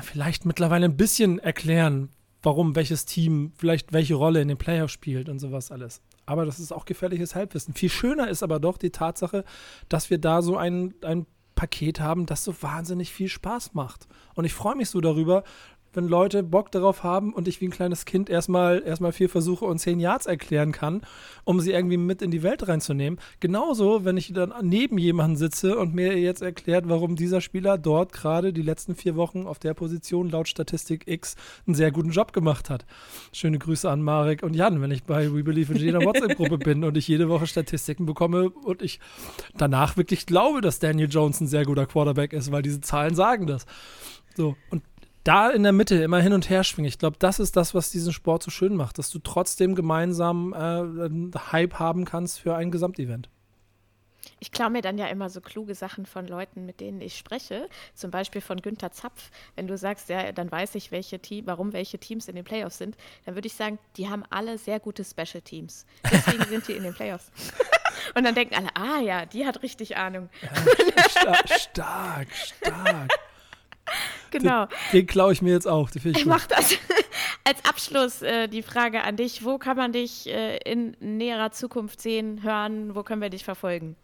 [0.02, 2.10] vielleicht mittlerweile ein bisschen erklären,
[2.42, 6.02] warum welches Team vielleicht welche Rolle in den Playoffs spielt und sowas alles.
[6.26, 7.74] Aber das ist auch gefährliches Halbwissen.
[7.74, 9.44] Viel schöner ist aber doch die Tatsache,
[9.90, 11.26] dass wir da so ein, ein
[11.56, 14.08] Paket haben, das so wahnsinnig viel Spaß macht.
[14.36, 15.44] Und ich freue mich so darüber,
[15.94, 19.66] wenn Leute Bock darauf haben und ich wie ein kleines Kind erstmal erstmal vier Versuche
[19.66, 21.02] und zehn Yards erklären kann,
[21.44, 23.20] um sie irgendwie mit in die Welt reinzunehmen.
[23.40, 28.14] Genauso, wenn ich dann neben jemandem sitze und mir jetzt erklärt, warum dieser Spieler dort
[28.14, 31.36] gerade die letzten vier Wochen auf der Position laut Statistik X
[31.66, 32.86] einen sehr guten Job gemacht hat.
[33.32, 36.84] Schöne Grüße an Marek und Jan, wenn ich bei We Believe in jeder WhatsApp-Gruppe bin
[36.84, 39.00] und ich jede Woche Statistiken bekomme und ich
[39.56, 43.48] danach wirklich glaube, dass Daniel Jones ein sehr guter Quarterback ist, weil diese Zahlen sagen
[43.48, 43.66] das.
[44.36, 44.82] So, und
[45.24, 46.90] da in der Mitte immer hin und her schwingen.
[46.90, 50.54] Ich glaube, das ist das, was diesen Sport so schön macht, dass du trotzdem gemeinsam
[50.54, 53.30] äh, einen Hype haben kannst für ein Gesamtevent.
[54.40, 57.70] Ich klaue mir dann ja immer so kluge Sachen von Leuten, mit denen ich spreche.
[57.94, 59.32] Zum Beispiel von Günther Zapf.
[59.56, 62.78] Wenn du sagst, ja, dann weiß ich, welche Team, warum welche Teams in den Playoffs
[62.78, 65.86] sind, dann würde ich sagen, die haben alle sehr gute Special Teams.
[66.12, 67.32] Deswegen sind die in den Playoffs.
[68.16, 70.30] Und dann denken alle, ah ja, die hat richtig Ahnung.
[70.42, 73.12] Ja, stark, stark, stark.
[74.34, 74.66] Genau.
[74.92, 75.90] Den, den klaue ich mir jetzt auch.
[75.94, 76.78] ich mache das.
[77.44, 82.02] Als Abschluss äh, die Frage an dich: Wo kann man dich äh, in näherer Zukunft
[82.02, 82.96] sehen, hören?
[82.96, 83.96] Wo können wir dich verfolgen?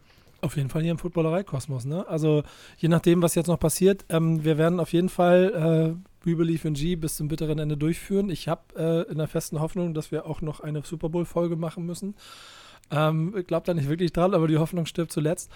[0.42, 1.84] Auf jeden Fall hier im Footballerei-Kosmos.
[1.84, 2.06] Ne?
[2.08, 2.42] Also
[2.78, 6.66] je nachdem, was jetzt noch passiert, ähm, wir werden auf jeden Fall äh, We Believe
[6.66, 8.30] in G bis zum bitteren Ende durchführen.
[8.30, 11.84] Ich habe äh, in der festen Hoffnung, dass wir auch noch eine Super Bowl-Folge machen
[11.84, 12.14] müssen.
[12.90, 15.50] Ähm, ich glaube da nicht wirklich dran, aber die Hoffnung stirbt zuletzt.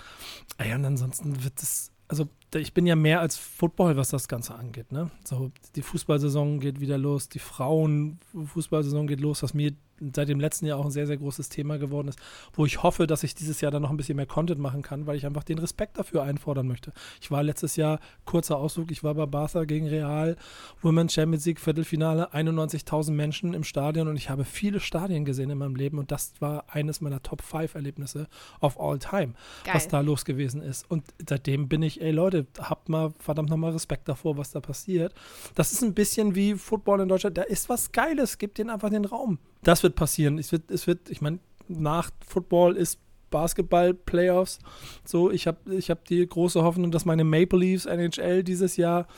[0.62, 4.54] Ja, und ansonsten wird es also ich bin ja mehr als Football, was das Ganze
[4.54, 4.92] angeht.
[4.92, 5.10] Ne?
[5.24, 9.72] So, die Fußballsaison geht wieder los, die Frauen-Fußballsaison geht los, was mir
[10.14, 12.18] seit dem letzten Jahr auch ein sehr, sehr großes Thema geworden ist,
[12.52, 15.06] wo ich hoffe, dass ich dieses Jahr dann noch ein bisschen mehr Content machen kann,
[15.06, 16.92] weil ich einfach den Respekt dafür einfordern möchte.
[17.20, 20.36] Ich war letztes Jahr, kurzer Ausflug, ich war bei Barca gegen Real,
[20.82, 25.58] Women's Champions League Viertelfinale, 91.000 Menschen im Stadion und ich habe viele Stadien gesehen in
[25.58, 28.28] meinem Leben und das war eines meiner Top 5 Erlebnisse
[28.60, 29.34] of all time,
[29.64, 29.74] Geil.
[29.74, 30.90] was da los gewesen ist.
[30.90, 35.14] Und seitdem bin ich, ey Leute, habt mal verdammt nochmal Respekt davor, was da passiert.
[35.54, 38.90] Das ist ein bisschen wie Football in Deutschland, da ist was Geiles, gebt denen einfach
[38.90, 40.38] den Raum das wird passieren.
[40.38, 41.38] Es wird, es wird, ich meine,
[41.68, 42.98] nach Football ist
[43.30, 44.60] Basketball-Playoffs.
[45.04, 49.08] So, ich habe ich hab die große Hoffnung, dass meine Maple Leafs NHL dieses Jahr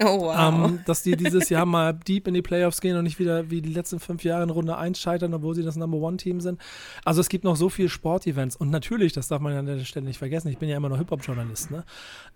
[0.04, 0.64] Oh, wow.
[0.66, 3.60] Ähm, dass die dieses Jahr mal deep in die Playoffs gehen und nicht wieder wie
[3.60, 6.58] die letzten fünf Jahre in Runde 1 scheitern, obwohl sie das Number One-Team sind.
[7.04, 10.06] Also es gibt noch so viele Sportevents und natürlich, das darf man an der Stelle
[10.06, 11.84] nicht vergessen, ich bin ja immer noch Hip-Hop-Journalist, ne?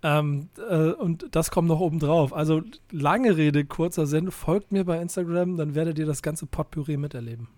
[0.02, 2.34] Ähm, äh, und das kommt noch oben drauf.
[2.34, 2.60] Also
[2.90, 7.48] lange Rede, kurzer Sinn, folgt mir bei Instagram, dann werdet ihr das ganze Potpourri miterleben.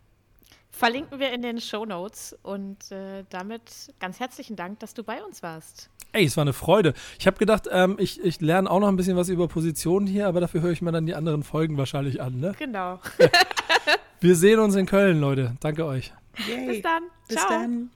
[0.77, 5.25] Verlinken wir in den Show Notes und äh, damit ganz herzlichen Dank, dass du bei
[5.25, 5.89] uns warst.
[6.13, 6.93] Ey, es war eine Freude.
[7.19, 10.27] Ich habe gedacht, ähm, ich, ich lerne auch noch ein bisschen was über Positionen hier,
[10.27, 12.55] aber dafür höre ich mir dann die anderen Folgen wahrscheinlich an, ne?
[12.59, 13.01] Genau.
[14.21, 15.57] Wir sehen uns in Köln, Leute.
[15.61, 16.13] Danke euch.
[16.47, 16.67] Yay.
[16.67, 17.05] Bis dann.
[17.27, 17.49] Bis Ciao.
[17.49, 17.91] dann.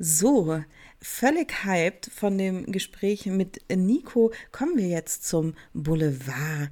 [0.00, 0.64] So,
[1.00, 6.70] völlig hyped von dem Gespräch mit Nico kommen wir jetzt zum Boulevard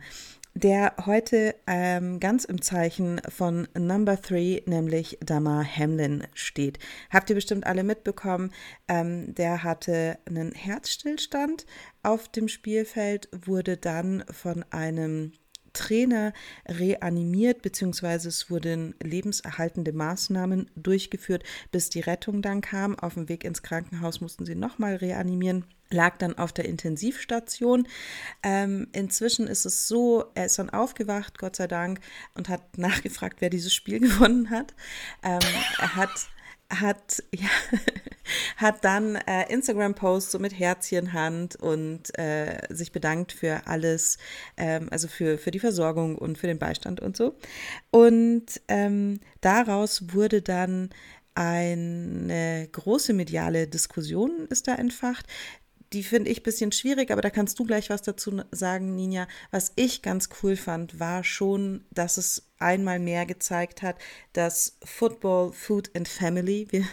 [0.57, 6.79] der heute ähm, ganz im Zeichen von Number Three, nämlich Damar Hamlin, steht.
[7.11, 8.51] Habt ihr bestimmt alle mitbekommen,
[8.89, 11.67] ähm, der hatte einen Herzstillstand
[12.03, 15.33] auf dem Spielfeld, wurde dann von einem
[15.75, 16.33] Trainer
[16.67, 22.99] reanimiert, beziehungsweise es wurden lebenserhaltende Maßnahmen durchgeführt, bis die Rettung dann kam.
[22.99, 27.87] Auf dem Weg ins Krankenhaus mussten sie nochmal reanimieren lag dann auf der Intensivstation.
[28.43, 32.01] Ähm, inzwischen ist es so, er ist dann aufgewacht, Gott sei Dank,
[32.35, 34.75] und hat nachgefragt, wer dieses Spiel gewonnen hat.
[35.23, 35.41] Ähm,
[35.79, 36.29] er hat
[36.69, 37.49] hat, ja,
[38.57, 44.19] hat dann äh, Instagram-Posts so mit Herzchenhand und äh, sich bedankt für alles,
[44.57, 47.37] ähm, also für, für die Versorgung und für den Beistand und so.
[47.91, 50.91] Und ähm, daraus wurde dann
[51.35, 55.27] eine große mediale Diskussion ist da entfacht,
[55.93, 59.29] die finde ich ein bisschen schwierig, aber da kannst du gleich was dazu sagen, Ninja.
[59.51, 63.97] Was ich ganz cool fand, war schon, dass es einmal mehr gezeigt hat,
[64.33, 66.85] dass Football, Food and Family, wir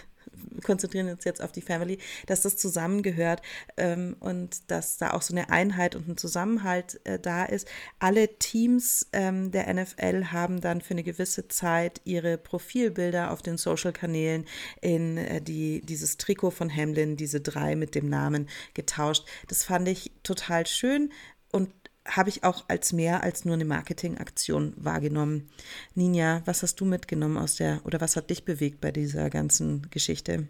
[0.64, 3.42] konzentrieren uns jetzt auf die Family, dass das zusammengehört
[3.78, 7.68] ähm, und dass da auch so eine Einheit und ein Zusammenhalt äh, da ist.
[8.00, 13.58] Alle Teams ähm, der NFL haben dann für eine gewisse Zeit ihre Profilbilder auf den
[13.58, 14.46] Social-Kanälen
[14.82, 19.26] in äh, die, dieses Trikot von Hamlin, diese drei mit dem Namen getauscht.
[19.48, 21.12] Das fand ich total schön
[21.52, 21.70] und
[22.06, 25.50] habe ich auch als mehr als nur eine Marketingaktion wahrgenommen.
[25.96, 29.90] Ninja, was hast du mitgenommen aus der oder was hat dich bewegt bei dieser ganzen
[29.90, 30.48] Geschichte?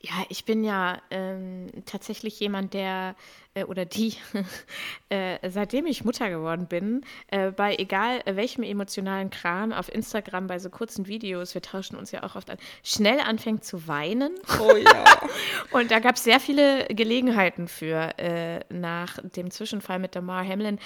[0.00, 3.14] Ja, ich bin ja ähm, tatsächlich jemand, der
[3.54, 4.14] äh, oder die,
[5.08, 10.58] äh, seitdem ich Mutter geworden bin, äh, bei egal welchem emotionalen Kram auf Instagram, bei
[10.58, 14.32] so kurzen Videos, wir tauschen uns ja auch oft an, schnell anfängt zu weinen.
[14.60, 15.04] Oh ja.
[15.70, 20.78] Und da gab es sehr viele Gelegenheiten für äh, nach dem Zwischenfall mit Damar Hamlin.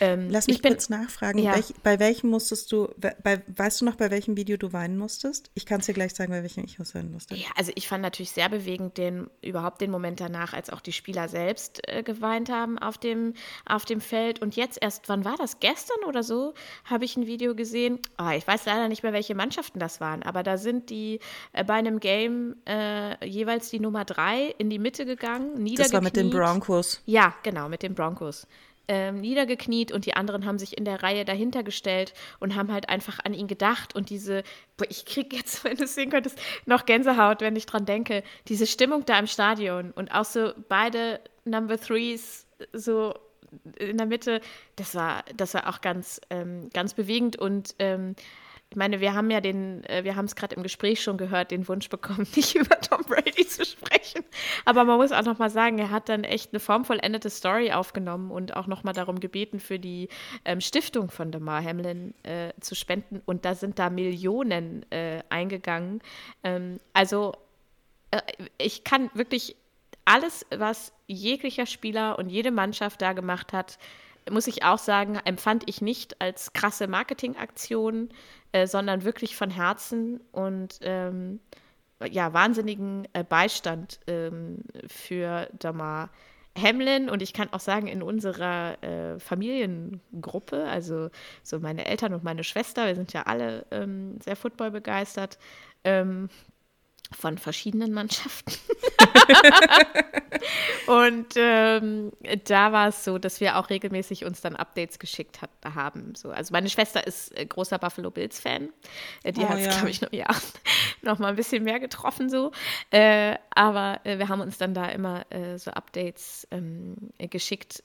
[0.00, 1.54] Ähm, Lass mich bin, kurz nachfragen, ja.
[1.54, 5.50] welch, bei welchem musstest du, bei, weißt du noch, bei welchem Video du weinen musstest?
[5.54, 7.34] Ich kann es dir gleich sagen, bei welchem ich was weinen musste.
[7.34, 10.92] Ja, also ich fand natürlich sehr bewegend den, überhaupt den Moment danach, als auch die
[10.92, 13.34] Spieler selbst äh, geweint haben auf dem,
[13.66, 14.40] auf dem Feld.
[14.40, 15.60] Und jetzt erst, wann war das?
[15.60, 16.54] Gestern oder so,
[16.84, 17.98] habe ich ein Video gesehen.
[18.18, 21.20] Oh, ich weiß leider nicht mehr, welche Mannschaften das waren, aber da sind die
[21.52, 26.00] äh, bei einem Game äh, jeweils die Nummer drei in die Mitte gegangen, Das war
[26.00, 27.00] mit den Broncos.
[27.06, 28.46] Ja, genau, mit den Broncos.
[28.86, 32.90] Ähm, niedergekniet und die anderen haben sich in der Reihe dahinter gestellt und haben halt
[32.90, 34.42] einfach an ihn gedacht und diese,
[34.76, 38.22] boah, ich krieg jetzt, wenn du es sehen könntest, noch Gänsehaut, wenn ich dran denke,
[38.46, 43.14] diese Stimmung da im Stadion und auch so beide Number Threes so
[43.78, 44.40] in der Mitte,
[44.76, 48.16] das war, das war auch ganz, ähm, ganz bewegend und ähm,
[48.70, 51.52] ich meine, wir haben ja den, äh, wir haben es gerade im Gespräch schon gehört,
[51.52, 54.24] den Wunsch bekommen, nicht über Tom Brady zu sprechen.
[54.64, 58.56] Aber man muss auch nochmal sagen, er hat dann echt eine formvollendete Story aufgenommen und
[58.56, 60.08] auch nochmal darum gebeten, für die
[60.44, 63.22] ähm, Stiftung von Damar Hamlin äh, zu spenden.
[63.24, 66.00] Und da sind da Millionen äh, eingegangen.
[66.42, 67.32] Ähm, also
[68.10, 68.20] äh,
[68.58, 69.54] ich kann wirklich
[70.04, 73.78] alles, was jeglicher Spieler und jede Mannschaft da gemacht hat,
[74.30, 78.08] muss ich auch sagen, empfand ich nicht als krasse Marketingaktion,
[78.52, 81.40] äh, sondern wirklich von Herzen und ähm,
[82.10, 86.10] ja, wahnsinnigen äh, Beistand ähm, für Damar
[86.56, 87.10] Hamlin.
[87.10, 91.10] Und ich kann auch sagen, in unserer äh, Familiengruppe, also
[91.42, 95.38] so meine Eltern und meine Schwester, wir sind ja alle ähm, sehr Football begeistert,
[95.84, 96.28] ähm,
[97.14, 98.52] von verschiedenen Mannschaften.
[100.86, 102.12] und ähm,
[102.44, 106.14] da war es so, dass wir auch regelmäßig uns dann Updates geschickt hat, haben.
[106.14, 106.30] So.
[106.30, 108.70] Also meine Schwester ist äh, großer Buffalo Bills-Fan.
[109.22, 109.72] Äh, die oh, hat es, ja.
[109.72, 110.26] glaube ich, noch, ja,
[111.02, 112.52] noch mal ein bisschen mehr getroffen so.
[112.90, 117.82] Äh, aber äh, wir haben uns dann da immer äh, so Updates ähm, geschickt.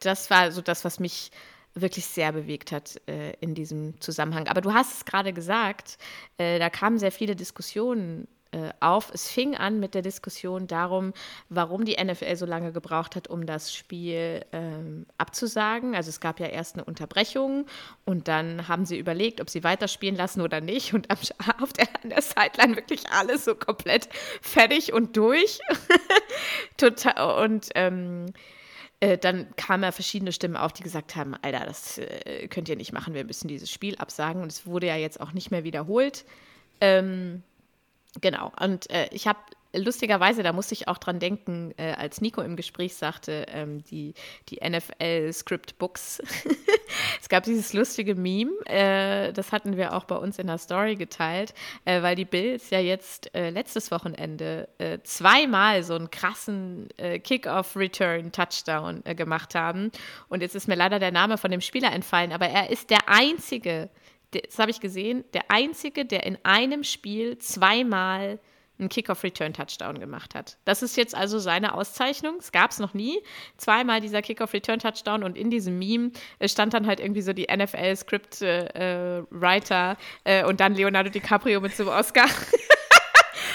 [0.00, 1.30] Das war so das, was mich
[1.74, 4.48] wirklich sehr bewegt hat äh, in diesem Zusammenhang.
[4.48, 5.98] Aber du hast es gerade gesagt,
[6.36, 8.28] äh, da kamen sehr viele Diskussionen
[8.80, 9.10] auf.
[9.12, 11.12] Es fing an mit der Diskussion darum,
[11.48, 15.94] warum die NFL so lange gebraucht hat, um das Spiel ähm, abzusagen.
[15.94, 17.66] Also es gab ja erst eine Unterbrechung
[18.04, 20.94] und dann haben sie überlegt, ob sie weiterspielen lassen oder nicht.
[20.94, 21.08] Und
[21.60, 24.08] auf der, an der Sideline wirklich alles so komplett
[24.40, 25.60] fertig und durch.
[26.76, 27.44] Total.
[27.44, 28.26] Und ähm,
[29.00, 32.76] äh, dann kamen ja verschiedene Stimmen auf, die gesagt haben, Alter, das äh, könnt ihr
[32.76, 34.42] nicht machen, wir müssen dieses Spiel absagen.
[34.42, 36.24] Und es wurde ja jetzt auch nicht mehr wiederholt.
[36.80, 37.42] Ähm,
[38.20, 38.52] Genau.
[38.60, 39.38] Und äh, ich habe
[39.74, 44.14] lustigerweise, da musste ich auch dran denken, äh, als Nico im Gespräch sagte, ähm, die,
[44.48, 46.22] die NFL-Script-Books.
[47.20, 50.96] es gab dieses lustige Meme, äh, das hatten wir auch bei uns in der Story
[50.96, 51.54] geteilt,
[51.84, 57.18] äh, weil die Bills ja jetzt äh, letztes Wochenende äh, zweimal so einen krassen äh,
[57.18, 59.90] Kick-Off-Return-Touchdown gemacht haben.
[60.28, 63.08] Und jetzt ist mir leider der Name von dem Spieler entfallen, aber er ist der
[63.08, 63.88] einzige
[64.32, 68.38] das habe ich gesehen, der Einzige, der in einem Spiel zweimal
[68.78, 70.56] einen Kickoff-Return-Touchdown gemacht hat.
[70.64, 72.36] Das ist jetzt also seine Auszeichnung.
[72.38, 73.18] Es gab es noch nie.
[73.56, 76.10] Zweimal dieser Kickoff-Return-Touchdown und in diesem Meme
[76.44, 81.84] stand dann halt irgendwie so die NFL-Script-Writer äh, äh, und dann Leonardo DiCaprio mit so
[81.84, 82.26] einem Oscar.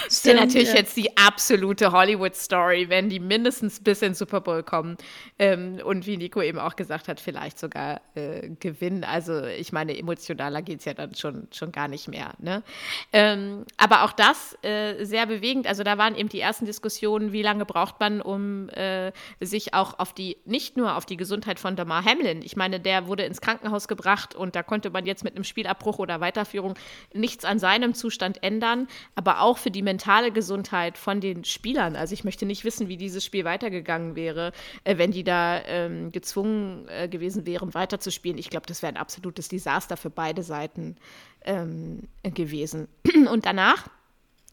[0.07, 0.75] Das ist natürlich ja.
[0.75, 4.97] jetzt die absolute Hollywood-Story, wenn die mindestens bis in Super Bowl kommen
[5.37, 9.03] ähm, und wie Nico eben auch gesagt hat, vielleicht sogar äh, gewinnen.
[9.03, 12.33] Also ich meine, emotionaler geht es ja dann schon, schon gar nicht mehr.
[12.39, 12.63] Ne?
[13.11, 15.67] Ähm, aber auch das äh, sehr bewegend.
[15.67, 19.99] Also da waren eben die ersten Diskussionen, wie lange braucht man, um äh, sich auch
[19.99, 23.41] auf die, nicht nur auf die Gesundheit von Damar Hamlin, ich meine, der wurde ins
[23.41, 26.75] Krankenhaus gebracht und da konnte man jetzt mit einem Spielabbruch oder Weiterführung
[27.13, 31.95] nichts an seinem Zustand ändern, aber auch für die Menschen, mentale Gesundheit von den Spielern.
[31.95, 34.51] Also ich möchte nicht wissen, wie dieses Spiel weitergegangen wäre,
[34.83, 38.37] äh, wenn die da ähm, gezwungen äh, gewesen wären, weiterzuspielen.
[38.37, 40.97] Ich glaube, das wäre ein absolutes Desaster für beide Seiten
[41.45, 42.87] ähm, gewesen.
[43.31, 43.87] Und danach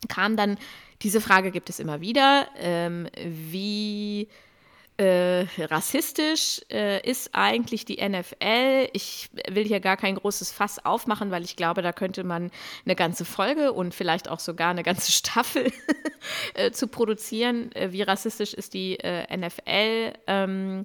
[0.09, 0.57] kam dann
[1.03, 4.28] diese Frage, gibt es immer wieder, ähm, wie
[4.97, 8.88] äh, rassistisch äh, ist eigentlich die NFL.
[8.92, 12.53] Ich will hier gar kein großes Fass aufmachen, weil ich glaube, da könnte man
[12.84, 15.72] eine ganze Folge und vielleicht auch sogar eine ganze Staffel
[16.55, 17.72] äh, zu produzieren.
[17.72, 20.12] Äh, wie rassistisch ist die äh, NFL?
[20.28, 20.84] Ähm,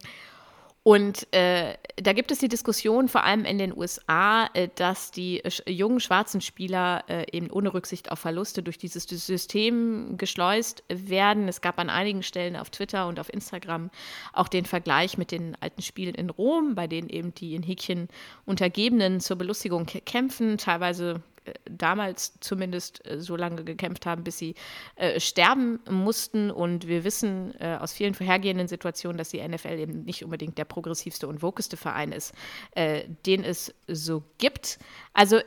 [0.90, 5.40] Und äh, da gibt es die Diskussion, vor allem in den USA, äh, dass die
[5.44, 11.48] äh, jungen schwarzen Spieler äh, eben ohne Rücksicht auf Verluste durch dieses System geschleust werden.
[11.48, 13.92] Es gab an einigen Stellen auf Twitter und auf Instagram
[14.34, 18.08] auch den Vergleich mit den alten Spielen in Rom, bei denen eben die in Häkchen
[18.48, 21.22] Untergebenen zur Belustigung kämpfen, teilweise
[21.70, 24.56] damals zumindest äh, so lange gekämpft haben, bis sie
[24.96, 26.52] äh, sterben mussten.
[26.52, 30.66] Und wir wissen äh, aus vielen vorhergehenden Situationen, dass die NFL eben nicht unbedingt der
[30.66, 32.34] progressivste und wokeste Verein ist,
[32.72, 34.80] äh, den es so gibt.
[35.14, 35.40] Also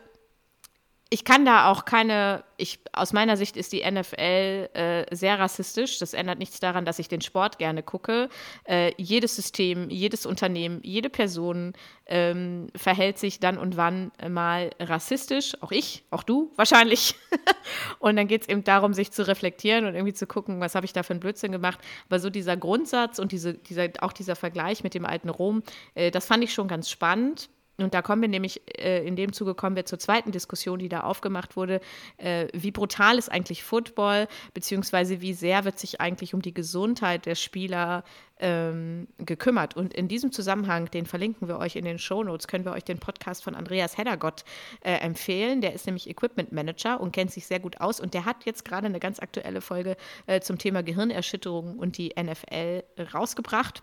[1.12, 5.98] ich kann da auch keine, ich, aus meiner Sicht ist die NFL äh, sehr rassistisch.
[5.98, 8.30] Das ändert nichts daran, dass ich den Sport gerne gucke.
[8.64, 11.74] Äh, jedes System, jedes Unternehmen, jede Person
[12.06, 15.52] ähm, verhält sich dann und wann mal rassistisch.
[15.60, 17.14] Auch ich, auch du wahrscheinlich.
[17.98, 20.86] und dann geht es eben darum, sich zu reflektieren und irgendwie zu gucken, was habe
[20.86, 21.78] ich da für einen Blödsinn gemacht.
[22.08, 25.62] Aber so dieser Grundsatz und diese, dieser, auch dieser Vergleich mit dem alten Rom,
[25.94, 27.50] äh, das fand ich schon ganz spannend.
[27.78, 30.88] Und da kommen wir nämlich, äh, in dem Zuge kommen wir zur zweiten Diskussion, die
[30.88, 31.80] da aufgemacht wurde.
[32.18, 37.24] Äh, wie brutal ist eigentlich Football, beziehungsweise wie sehr wird sich eigentlich um die Gesundheit
[37.24, 38.04] der Spieler
[38.38, 39.74] ähm, gekümmert?
[39.74, 42.98] Und in diesem Zusammenhang, den verlinken wir euch in den Shownotes, können wir euch den
[42.98, 44.44] Podcast von Andreas Heddergott
[44.82, 45.62] äh, empfehlen.
[45.62, 48.00] Der ist nämlich Equipment Manager und kennt sich sehr gut aus.
[48.00, 49.96] Und der hat jetzt gerade eine ganz aktuelle Folge
[50.26, 52.82] äh, zum Thema Gehirnerschütterung und die NFL
[53.14, 53.82] rausgebracht.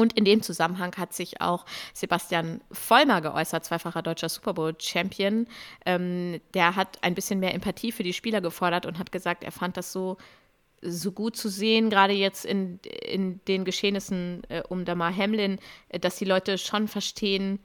[0.00, 5.46] Und in dem Zusammenhang hat sich auch Sebastian Vollmer geäußert, zweifacher deutscher Super Bowl-Champion.
[5.84, 9.52] Ähm, der hat ein bisschen mehr Empathie für die Spieler gefordert und hat gesagt, er
[9.52, 10.16] fand das so,
[10.82, 15.58] so gut zu sehen, gerade jetzt in, in den Geschehnissen äh, um Damar Hamlin,
[15.90, 17.60] äh, dass die Leute schon verstehen,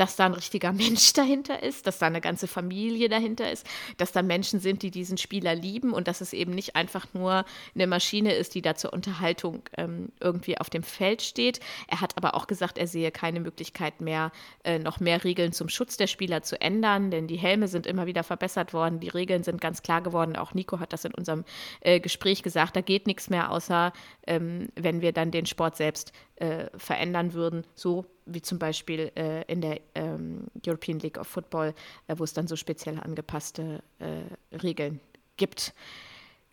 [0.00, 3.66] dass da ein richtiger Mensch dahinter ist, dass da eine ganze Familie dahinter ist,
[3.98, 7.44] dass da Menschen sind, die diesen Spieler lieben und dass es eben nicht einfach nur
[7.74, 11.60] eine Maschine ist, die da zur Unterhaltung ähm, irgendwie auf dem Feld steht.
[11.86, 14.32] Er hat aber auch gesagt, er sehe keine Möglichkeit mehr,
[14.64, 18.06] äh, noch mehr Regeln zum Schutz der Spieler zu ändern, denn die Helme sind immer
[18.06, 20.36] wieder verbessert worden, die Regeln sind ganz klar geworden.
[20.36, 21.44] Auch Nico hat das in unserem
[21.80, 23.92] äh, Gespräch gesagt, da geht nichts mehr, außer
[24.26, 29.42] ähm, wenn wir dann den Sport selbst äh, verändern würden, so wie zum Beispiel äh,
[29.50, 31.74] in der ähm, European League of Football,
[32.06, 35.00] äh, wo es dann so speziell angepasste äh, Regeln
[35.36, 35.74] gibt.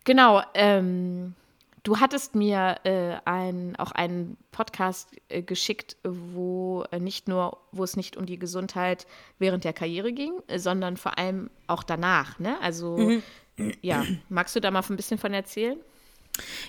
[0.04, 1.36] Genau, ähm,
[1.84, 7.96] du hattest mir äh, ein, auch einen Podcast äh, geschickt, wo nicht nur, wo es
[7.96, 9.08] nicht um die Gesundheit
[9.40, 12.40] während der Karriere ging, sondern vor allem auch danach.
[12.40, 12.58] Ne?
[12.62, 13.24] Also mhm.
[13.82, 15.78] ja, magst du da mal ein bisschen von erzählen?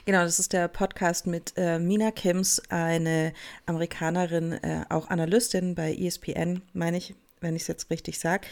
[0.04, 3.32] Genau, das ist der Podcast mit äh, Mina Kims, eine
[3.66, 8.46] Amerikanerin, äh, auch Analystin bei ESPN, meine ich, wenn ich es jetzt richtig sage.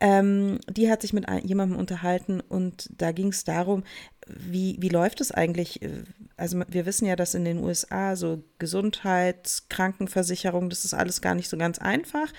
[0.00, 3.84] Ähm, die hat sich mit jemandem unterhalten und da ging es darum,
[4.26, 5.80] wie, wie läuft es eigentlich?
[6.36, 11.34] Also wir wissen ja, dass in den USA so Gesundheit, Krankenversicherung, das ist alles gar
[11.34, 12.32] nicht so ganz einfach.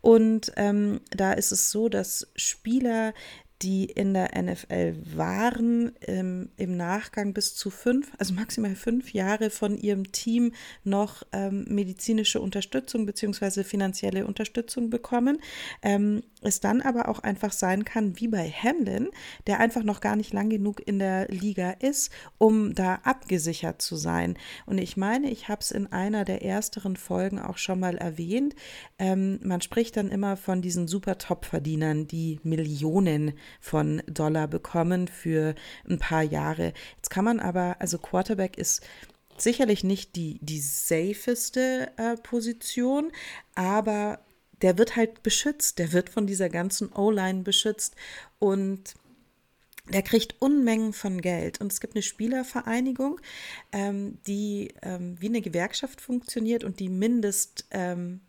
[0.00, 3.14] Und ähm, da ist es so, dass Spieler
[3.62, 9.50] die in der NFL waren, ähm, im Nachgang bis zu fünf, also maximal fünf Jahre
[9.50, 10.52] von ihrem Team
[10.84, 13.64] noch ähm, medizinische Unterstützung bzw.
[13.64, 15.40] finanzielle Unterstützung bekommen.
[15.82, 19.08] Ähm, es dann aber auch einfach sein kann, wie bei Hamlin,
[19.46, 23.96] der einfach noch gar nicht lang genug in der Liga ist, um da abgesichert zu
[23.96, 24.36] sein.
[24.66, 28.54] Und ich meine, ich habe es in einer der ersteren Folgen auch schon mal erwähnt.
[28.98, 35.54] Ähm, man spricht dann immer von diesen super Top-Verdienern, die Millionen von Dollar bekommen für
[35.88, 36.72] ein paar Jahre.
[36.96, 38.82] Jetzt kann man aber, also Quarterback ist
[39.42, 43.10] sicherlich nicht die, die safeste äh, Position,
[43.54, 44.20] aber
[44.62, 47.96] der wird halt beschützt, der wird von dieser ganzen O-Line beschützt
[48.38, 48.94] und
[49.88, 51.60] der kriegt Unmengen von Geld.
[51.60, 53.20] Und es gibt eine Spielervereinigung,
[53.72, 58.20] ähm, die ähm, wie eine Gewerkschaft funktioniert und die Mindestsummen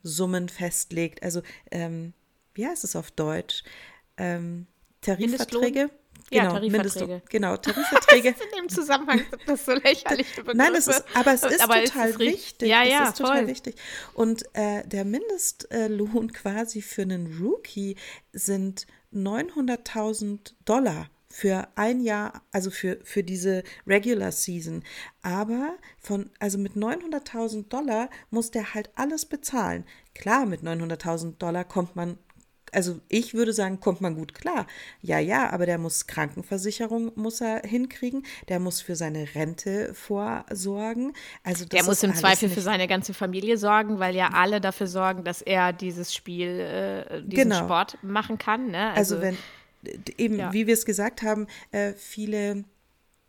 [0.44, 1.24] ähm, festlegt.
[1.24, 2.14] Also, ähm,
[2.54, 3.64] wie heißt es auf Deutsch?
[4.18, 4.68] Ähm,
[5.02, 5.90] Tarifverträge.
[6.32, 7.22] Genau, ja, Tarifverträge.
[7.30, 8.30] Genau, Tarifverträge.
[8.30, 10.28] in dem Zusammenhang sind das so lächerlich.
[10.54, 12.70] Nein, es ist, aber es ist aber total ist wichtig.
[12.70, 13.76] Ja, ja, es ist total wichtig.
[14.14, 17.98] Und äh, der Mindestlohn quasi für einen Rookie
[18.32, 24.84] sind 900.000 Dollar für ein Jahr, also für, für diese Regular Season.
[25.22, 29.86] Aber von, also mit 900.000 Dollar muss der halt alles bezahlen.
[30.16, 32.18] Klar, mit 900.000 Dollar kommt man
[32.72, 34.68] also ich würde sagen, kommt man gut klar.
[35.02, 41.14] Ja, ja, aber der muss Krankenversicherung muss er hinkriegen, der muss für seine Rente vorsorgen.
[41.44, 45.24] Also der muss im Zweifel für seine ganze Familie sorgen, weil ja alle dafür sorgen,
[45.24, 47.64] dass er dieses Spiel, äh, diesen genau.
[47.64, 48.72] Sport machen kann.
[48.72, 48.92] Ne?
[48.94, 49.38] Also, also wenn
[50.18, 50.54] eben, ja.
[50.54, 52.64] wie wir es gesagt haben, äh, viele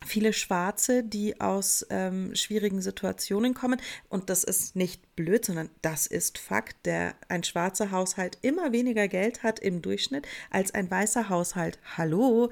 [0.05, 3.81] viele Schwarze, die aus ähm, schwierigen Situationen kommen.
[4.09, 9.09] Und das ist nicht blöd, sondern das ist Fakt, der ein schwarzer Haushalt immer weniger
[9.09, 11.79] Geld hat im Durchschnitt als ein weißer Haushalt.
[11.97, 12.51] Hallo,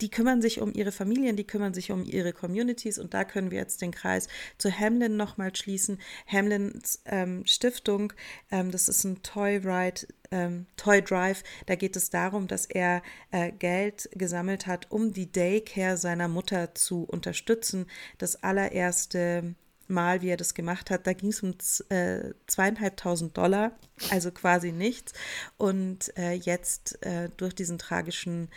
[0.00, 3.50] die kümmern sich um ihre Familien, die kümmern sich um ihre Communities und da können
[3.50, 4.28] wir jetzt den Kreis
[4.58, 5.98] zu Hamlin nochmal schließen.
[6.26, 8.12] Hamlins ähm, Stiftung,
[8.50, 13.02] ähm, das ist ein Toy Ride, ähm, Toy Drive, da geht es darum, dass er
[13.30, 17.86] äh, Geld gesammelt hat, um die Daycare seiner Mutter zu unterstützen.
[18.18, 19.54] Das allererste
[19.88, 21.54] Mal, wie er das gemacht hat, da ging es um
[21.90, 23.70] äh, zweieinhalbtausend Dollar,
[24.10, 25.12] also quasi nichts.
[25.58, 28.48] Und äh, jetzt äh, durch diesen tragischen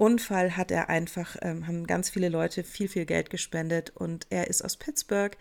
[0.00, 4.48] Unfall hat er einfach, ähm, haben ganz viele Leute viel, viel Geld gespendet und er
[4.48, 5.36] ist aus Pittsburgh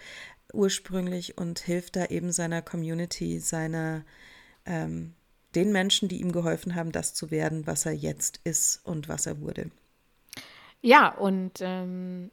[0.52, 4.04] ursprünglich und hilft da eben seiner Community, seiner,
[4.66, 5.14] ähm,
[5.56, 9.28] den Menschen, die ihm geholfen haben, das zu werden, was er jetzt ist und was
[9.28, 9.72] er wurde.
[10.82, 12.30] Ja, und ähm,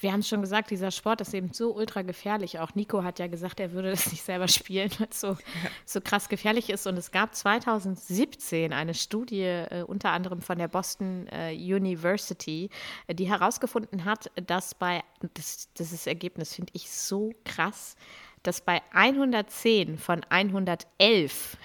[0.00, 2.58] wir haben es schon gesagt, dieser Sport ist eben so ultra gefährlich.
[2.58, 5.70] Auch Nico hat ja gesagt, er würde das nicht selber spielen, weil es so, ja.
[5.84, 6.86] so krass gefährlich ist.
[6.86, 12.70] Und es gab 2017 eine Studie, äh, unter anderem von der Boston äh, University,
[13.06, 15.02] äh, die herausgefunden hat, dass bei,
[15.34, 17.96] das, das Ergebnis finde ich so krass,
[18.42, 21.58] dass bei 110 von 111,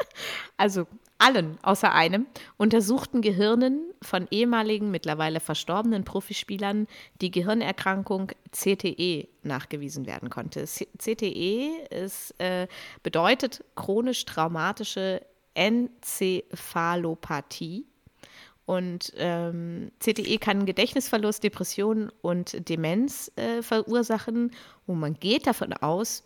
[0.56, 0.86] also
[1.18, 6.86] allen außer einem untersuchten Gehirnen von ehemaligen, mittlerweile verstorbenen Profispielern
[7.20, 10.64] die Gehirnerkrankung CTE nachgewiesen werden konnte.
[10.64, 12.66] CTE ist, äh,
[13.02, 15.20] bedeutet chronisch traumatische
[15.54, 17.86] Enzephalopathie.
[18.64, 24.52] Und ähm, CTE kann Gedächtnisverlust, Depression und Demenz äh, verursachen.
[24.86, 26.22] Und man geht davon aus,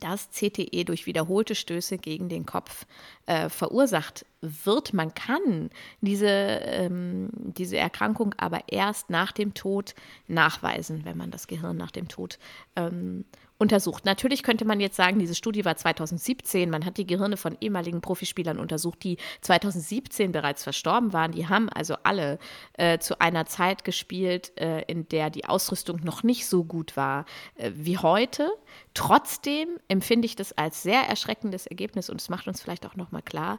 [0.00, 2.86] dass CTE durch wiederholte Stöße gegen den Kopf
[3.26, 4.94] äh, verursacht wird.
[4.94, 5.70] Man kann
[6.00, 9.94] diese, ähm, diese Erkrankung aber erst nach dem Tod
[10.26, 12.38] nachweisen, wenn man das Gehirn nach dem Tod
[12.76, 13.24] ähm,
[13.58, 14.04] untersucht.
[14.04, 16.70] Natürlich könnte man jetzt sagen, diese Studie war 2017.
[16.70, 21.32] Man hat die Gehirne von ehemaligen Profispielern untersucht, die 2017 bereits verstorben waren.
[21.32, 22.38] Die haben also alle
[22.74, 27.24] äh, zu einer Zeit gespielt, äh, in der die Ausrüstung noch nicht so gut war
[27.56, 28.48] äh, wie heute.
[28.94, 33.22] Trotzdem empfinde ich das als sehr erschreckendes Ergebnis und es macht uns vielleicht auch nochmal
[33.22, 33.58] klar,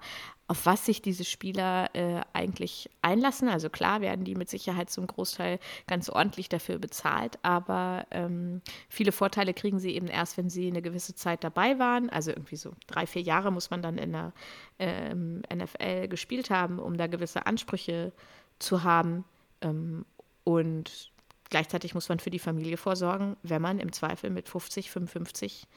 [0.50, 3.50] auf was sich diese Spieler äh, eigentlich einlassen.
[3.50, 9.12] Also klar werden die mit Sicherheit zum Großteil ganz ordentlich dafür bezahlt, aber ähm, viele
[9.12, 12.10] Vorteile kriegen sie eben erst, wenn sie eine gewisse Zeit dabei waren.
[12.10, 14.34] Also irgendwie so drei, vier Jahre muss man dann in der
[14.80, 18.12] ähm, NFL gespielt haben, um da gewisse Ansprüche
[18.58, 19.26] zu haben.
[19.62, 20.04] Ähm,
[20.46, 21.12] und
[21.52, 25.68] gleichzeitig muss man für die Familie vorsorgen, wenn man im Zweifel mit 50, 55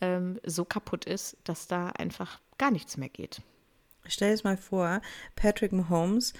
[0.00, 3.42] ähm, so kaputt ist, dass da einfach gar nichts mehr geht.
[4.06, 5.00] Stell dir mal vor,
[5.36, 6.32] Patrick Mahomes,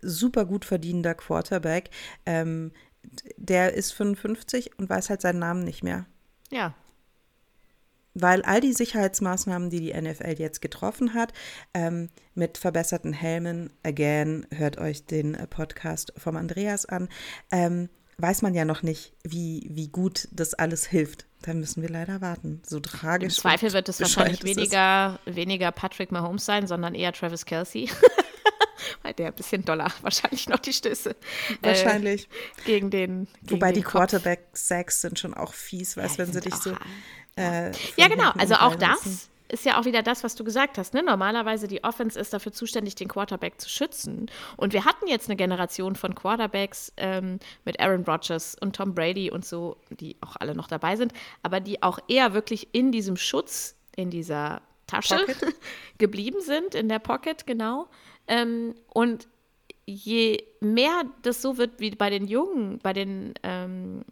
[0.00, 1.90] super gut verdienender Quarterback,
[2.26, 2.72] ähm,
[3.36, 6.06] der ist 55 und weiß halt seinen Namen nicht mehr.
[6.50, 6.74] Ja.
[8.14, 11.32] Weil all die Sicherheitsmaßnahmen, die die NFL jetzt getroffen hat,
[11.72, 17.08] ähm, mit verbesserten Helmen, again, hört euch den Podcast vom Andreas an,
[17.50, 17.88] ähm,
[18.18, 21.26] weiß man ja noch nicht, wie, wie gut das alles hilft.
[21.42, 22.62] Da müssen wir leider warten.
[22.64, 23.34] So tragisch.
[23.36, 27.90] Im Zweifel wird es wahrscheinlich weniger, weniger Patrick Mahomes sein, sondern eher Travis Kelsey.
[29.02, 31.10] Weil der ein bisschen doller wahrscheinlich noch die Stöße.
[31.10, 31.14] Äh,
[31.62, 32.24] wahrscheinlich.
[32.24, 33.26] Äh, gegen den.
[33.42, 36.74] Gegen Wobei den die Quarterback-Sacks sind schon auch fies, weißt ja, wenn sie dich so.
[37.36, 38.30] Äh, ja, genau.
[38.38, 40.94] Also auch das ist ja auch wieder das, was du gesagt hast.
[40.94, 41.02] Ne?
[41.02, 44.30] Normalerweise die Offense ist dafür zuständig, den Quarterback zu schützen.
[44.56, 49.30] Und wir hatten jetzt eine Generation von Quarterbacks ähm, mit Aaron Rodgers und Tom Brady
[49.30, 53.16] und so, die auch alle noch dabei sind, aber die auch eher wirklich in diesem
[53.16, 55.26] Schutz, in dieser Tasche
[55.98, 57.88] geblieben sind, in der Pocket, genau.
[58.28, 59.28] Ähm, und
[59.84, 64.04] je mehr das so wird wie bei den Jungen, bei den ähm,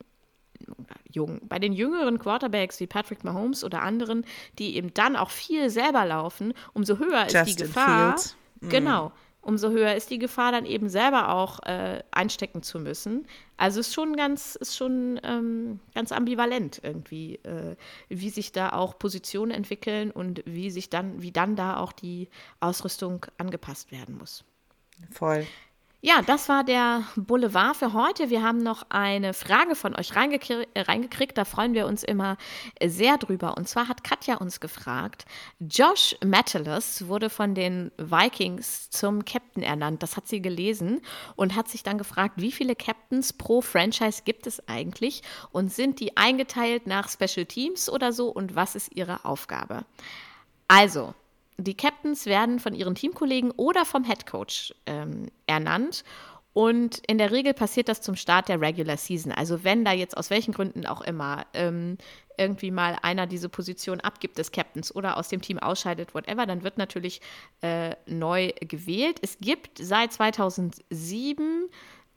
[1.11, 1.41] jung.
[1.49, 4.25] Bei den jüngeren Quarterbacks wie Patrick Mahomes oder anderen,
[4.59, 8.17] die eben dann auch viel selber laufen, umso höher ist Justin die Gefahr.
[8.61, 8.69] Mm.
[8.69, 9.13] Genau.
[9.43, 13.27] Umso höher ist die Gefahr, dann eben selber auch äh, einstecken zu müssen.
[13.57, 17.75] Also ist schon ganz, ist schon ähm, ganz ambivalent irgendwie, äh,
[18.11, 22.29] wie sich da auch Positionen entwickeln und wie sich dann, wie dann da auch die
[22.61, 24.45] Ausrüstung angepasst werden muss.
[25.11, 25.47] Voll.
[26.03, 28.31] Ja, das war der Boulevard für heute.
[28.31, 31.37] Wir haben noch eine Frage von euch reingekriegt, äh, reingekriegt.
[31.37, 32.39] Da freuen wir uns immer
[32.83, 33.59] sehr drüber.
[33.59, 35.27] Und zwar hat Katja uns gefragt,
[35.59, 40.03] Josh Metellus wurde von den Vikings zum Captain ernannt.
[40.03, 41.03] Das hat sie gelesen
[41.37, 45.23] und hat sich dann gefragt, wie viele Captains pro Franchise gibt es eigentlich?
[45.53, 48.31] Und sind die eingeteilt nach Special Teams oder so?
[48.31, 49.85] Und was ist ihre Aufgabe?
[50.67, 51.15] Also,
[51.65, 56.05] die Captains werden von ihren Teamkollegen oder vom Headcoach ähm, ernannt.
[56.53, 59.31] Und in der Regel passiert das zum Start der Regular Season.
[59.31, 61.97] Also wenn da jetzt aus welchen Gründen auch immer ähm,
[62.37, 66.65] irgendwie mal einer diese Position abgibt des Captains oder aus dem Team ausscheidet, whatever, dann
[66.65, 67.21] wird natürlich
[67.61, 69.19] äh, neu gewählt.
[69.23, 71.69] Es gibt seit 2007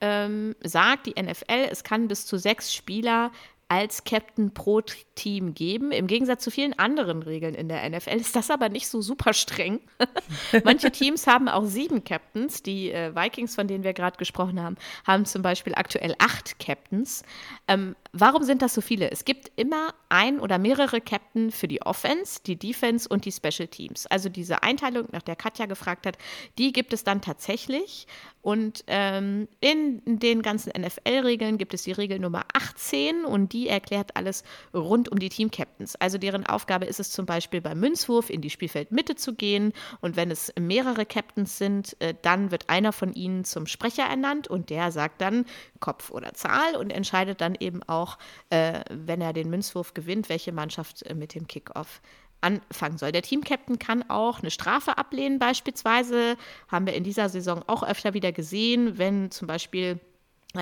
[0.02, 3.32] ähm, sagt die NFL, es kann bis zu sechs Spieler
[3.74, 4.82] als Captain pro
[5.16, 5.92] Team geben.
[5.92, 9.34] Im Gegensatz zu vielen anderen Regeln in der NFL ist das aber nicht so super
[9.34, 9.80] streng.
[10.64, 12.62] Manche Teams haben auch sieben Captains.
[12.62, 17.24] Die äh, Vikings, von denen wir gerade gesprochen haben, haben zum Beispiel aktuell acht Captains.
[17.68, 19.10] Ähm, warum sind das so viele?
[19.10, 23.68] Es gibt immer ein oder mehrere Captain für die Offense, die Defense und die Special
[23.68, 24.06] Teams.
[24.06, 26.20] Also diese Einteilung, nach der Katja gefragt hat,
[26.60, 28.06] die gibt es dann tatsächlich.
[28.44, 34.16] Und ähm, in den ganzen NFL-Regeln gibt es die Regel Nummer 18 und die erklärt
[34.16, 34.44] alles
[34.74, 35.96] rund um die Team-Captains.
[35.96, 40.16] Also deren Aufgabe ist es zum Beispiel beim Münzwurf in die Spielfeldmitte zu gehen und
[40.16, 44.70] wenn es mehrere Captains sind, äh, dann wird einer von ihnen zum Sprecher ernannt und
[44.70, 45.46] der sagt dann
[45.80, 48.18] Kopf oder Zahl und entscheidet dann eben auch,
[48.50, 52.02] äh, wenn er den Münzwurf gewinnt, welche Mannschaft äh, mit dem Kickoff
[52.44, 53.12] anfangen soll.
[53.12, 56.36] Der Teamcaptain kann auch eine Strafe ablehnen, beispielsweise.
[56.68, 60.00] Haben wir in dieser Saison auch öfter wieder gesehen, wenn zum Beispiel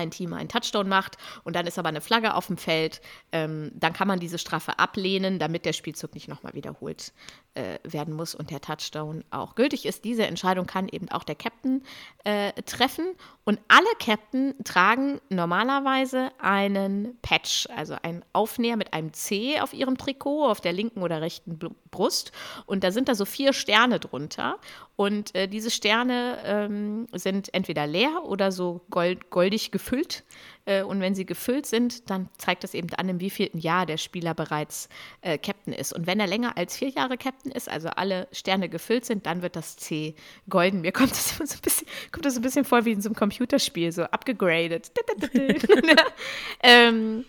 [0.00, 3.00] ein Team einen Touchdown macht und dann ist aber eine Flagge auf dem Feld,
[3.32, 7.12] ähm, dann kann man diese Strafe ablehnen, damit der Spielzug nicht nochmal wiederholt
[7.54, 10.04] äh, werden muss und der Touchdown auch gültig ist.
[10.04, 11.82] Diese Entscheidung kann eben auch der Captain
[12.24, 13.04] äh, treffen.
[13.44, 19.98] Und alle Captain tragen normalerweise einen Patch, also einen Aufnäher mit einem C auf ihrem
[19.98, 21.58] Trikot, auf der linken oder rechten
[21.92, 22.32] Brust.
[22.66, 24.58] Und da sind da so vier Sterne drunter.
[24.96, 30.24] Und äh, diese Sterne ähm, sind entweder leer oder so gold, goldig gefüllt.
[30.64, 33.96] Äh, und wenn sie gefüllt sind, dann zeigt das eben an, im wievielten Jahr der
[33.96, 34.88] Spieler bereits
[35.20, 35.92] äh, Captain ist.
[35.92, 39.42] Und wenn er länger als vier Jahre Captain ist, also alle Sterne gefüllt sind, dann
[39.42, 40.14] wird das C
[40.48, 40.80] golden.
[40.80, 43.16] Mir kommt das so ein bisschen, kommt das ein bisschen vor wie in so einem
[43.16, 44.92] Computerspiel, so abgegradet.
[46.62, 47.24] ähm,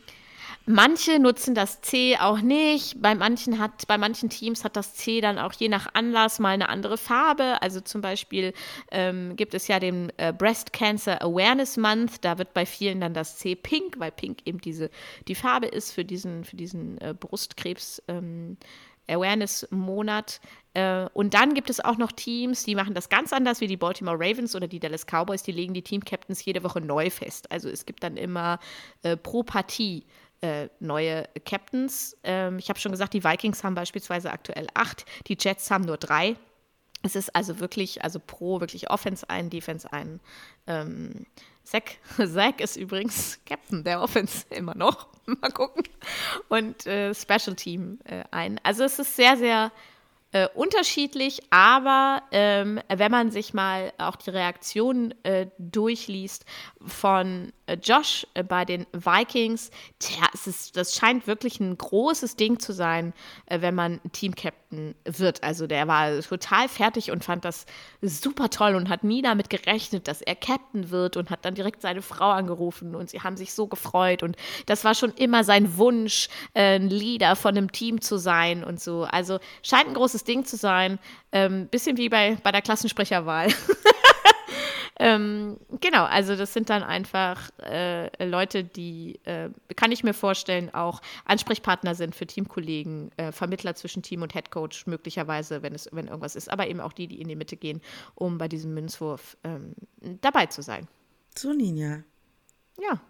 [0.65, 3.01] Manche nutzen das C auch nicht.
[3.01, 6.51] Bei manchen, hat, bei manchen Teams hat das C dann auch je nach Anlass mal
[6.51, 7.61] eine andere Farbe.
[7.61, 8.53] Also zum Beispiel
[8.89, 12.23] ähm, gibt es ja den äh, Breast Cancer Awareness Month.
[12.23, 14.89] Da wird bei vielen dann das C pink, weil pink eben diese,
[15.27, 18.01] die Farbe ist für diesen, für diesen äh, Brustkrebs.
[18.07, 18.55] Ähm,
[19.09, 20.39] Awareness-Monat.
[20.73, 23.77] Äh, und dann gibt es auch noch Teams, die machen das ganz anders wie die
[23.77, 25.43] Baltimore Ravens oder die Dallas Cowboys.
[25.43, 27.51] Die legen die Team-Captains jede Woche neu fest.
[27.51, 28.59] Also es gibt dann immer
[29.01, 30.05] äh, pro Partie
[30.43, 32.17] äh, neue Captains.
[32.23, 35.97] Ähm, ich habe schon gesagt, die Vikings haben beispielsweise aktuell acht, die Jets haben nur
[35.97, 36.35] drei.
[37.01, 40.19] Es ist also wirklich, also pro wirklich Offense ein, Defense ein.
[40.67, 41.25] Ähm,
[41.63, 41.83] Zach,
[42.17, 45.07] Zach ist übrigens Captain der Offense immer noch.
[45.25, 45.83] Mal gucken.
[46.49, 48.59] Und äh, Special Team äh, ein.
[48.63, 49.71] Also es ist sehr, sehr
[50.33, 56.45] äh, unterschiedlich, aber ähm, wenn man sich mal auch die Reaktion äh, durchliest
[56.85, 62.59] von Josh äh, bei den Vikings, tja, es ist, das scheint wirklich ein großes Ding
[62.59, 63.13] zu sein,
[63.45, 65.43] äh, wenn man Team-Captain wird.
[65.43, 67.65] Also der war total fertig und fand das
[68.01, 71.81] super toll und hat nie damit gerechnet, dass er Captain wird und hat dann direkt
[71.81, 74.35] seine Frau angerufen und sie haben sich so gefreut und
[74.65, 79.03] das war schon immer sein Wunsch, ein Leader von einem Team zu sein und so.
[79.03, 80.99] Also scheint ein großes Ding zu sein.
[81.31, 83.47] Ähm, bisschen wie bei, bei der Klassensprecherwahl.
[84.99, 90.73] ähm, genau, also das sind dann einfach äh, Leute, die, äh, kann ich mir vorstellen,
[90.73, 96.07] auch Ansprechpartner sind für Teamkollegen, äh, Vermittler zwischen Team und Headcoach möglicherweise, wenn es wenn
[96.07, 97.81] irgendwas ist, aber eben auch die, die in die Mitte gehen,
[98.15, 99.73] um bei diesem Münzwurf ähm,
[100.21, 100.87] dabei zu sein.
[101.35, 102.03] So, Ninja.
[102.79, 103.01] Ja.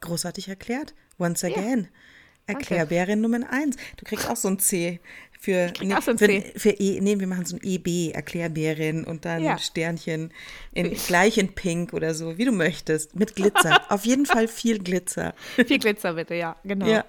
[0.00, 0.94] Großartig erklärt.
[1.18, 1.82] Once again.
[1.84, 2.54] Ja.
[2.54, 3.76] Erklärbärin Nummer eins.
[3.98, 5.00] Du kriegst auch so ein C.
[5.40, 6.16] Für, nee, so.
[6.16, 9.56] Für, für E, nee, wir machen so ein EB, Erklärbärin und dann ja.
[9.56, 10.32] Sternchen
[10.72, 13.80] in, gleich in Pink oder so, wie du möchtest, mit Glitzer.
[13.88, 15.34] Auf jeden Fall viel Glitzer.
[15.54, 16.86] Viel Glitzer bitte, ja, genau.
[16.86, 17.04] Ja,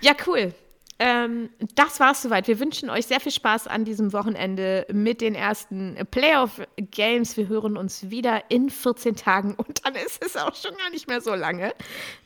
[0.00, 0.54] ja cool.
[0.98, 2.46] Ähm, das war's soweit.
[2.48, 7.36] Wir wünschen euch sehr viel Spaß an diesem Wochenende mit den ersten Playoff-Games.
[7.36, 11.08] Wir hören uns wieder in 14 Tagen und dann ist es auch schon gar nicht
[11.08, 11.74] mehr so lange.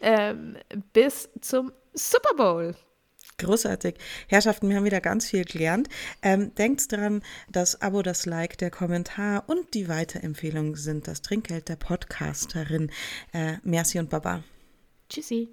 [0.00, 0.56] Ähm,
[0.92, 2.76] bis zum Super Bowl.
[3.38, 3.96] Großartig.
[4.28, 5.88] Herrschaften, wir haben wieder ganz viel gelernt.
[6.22, 11.68] Ähm, denkt dran, das Abo, das Like, der Kommentar und die Weiterempfehlung sind das Trinkgeld
[11.68, 12.90] der Podcasterin.
[13.34, 14.42] Äh, merci und Baba.
[15.10, 15.50] Tschüssi.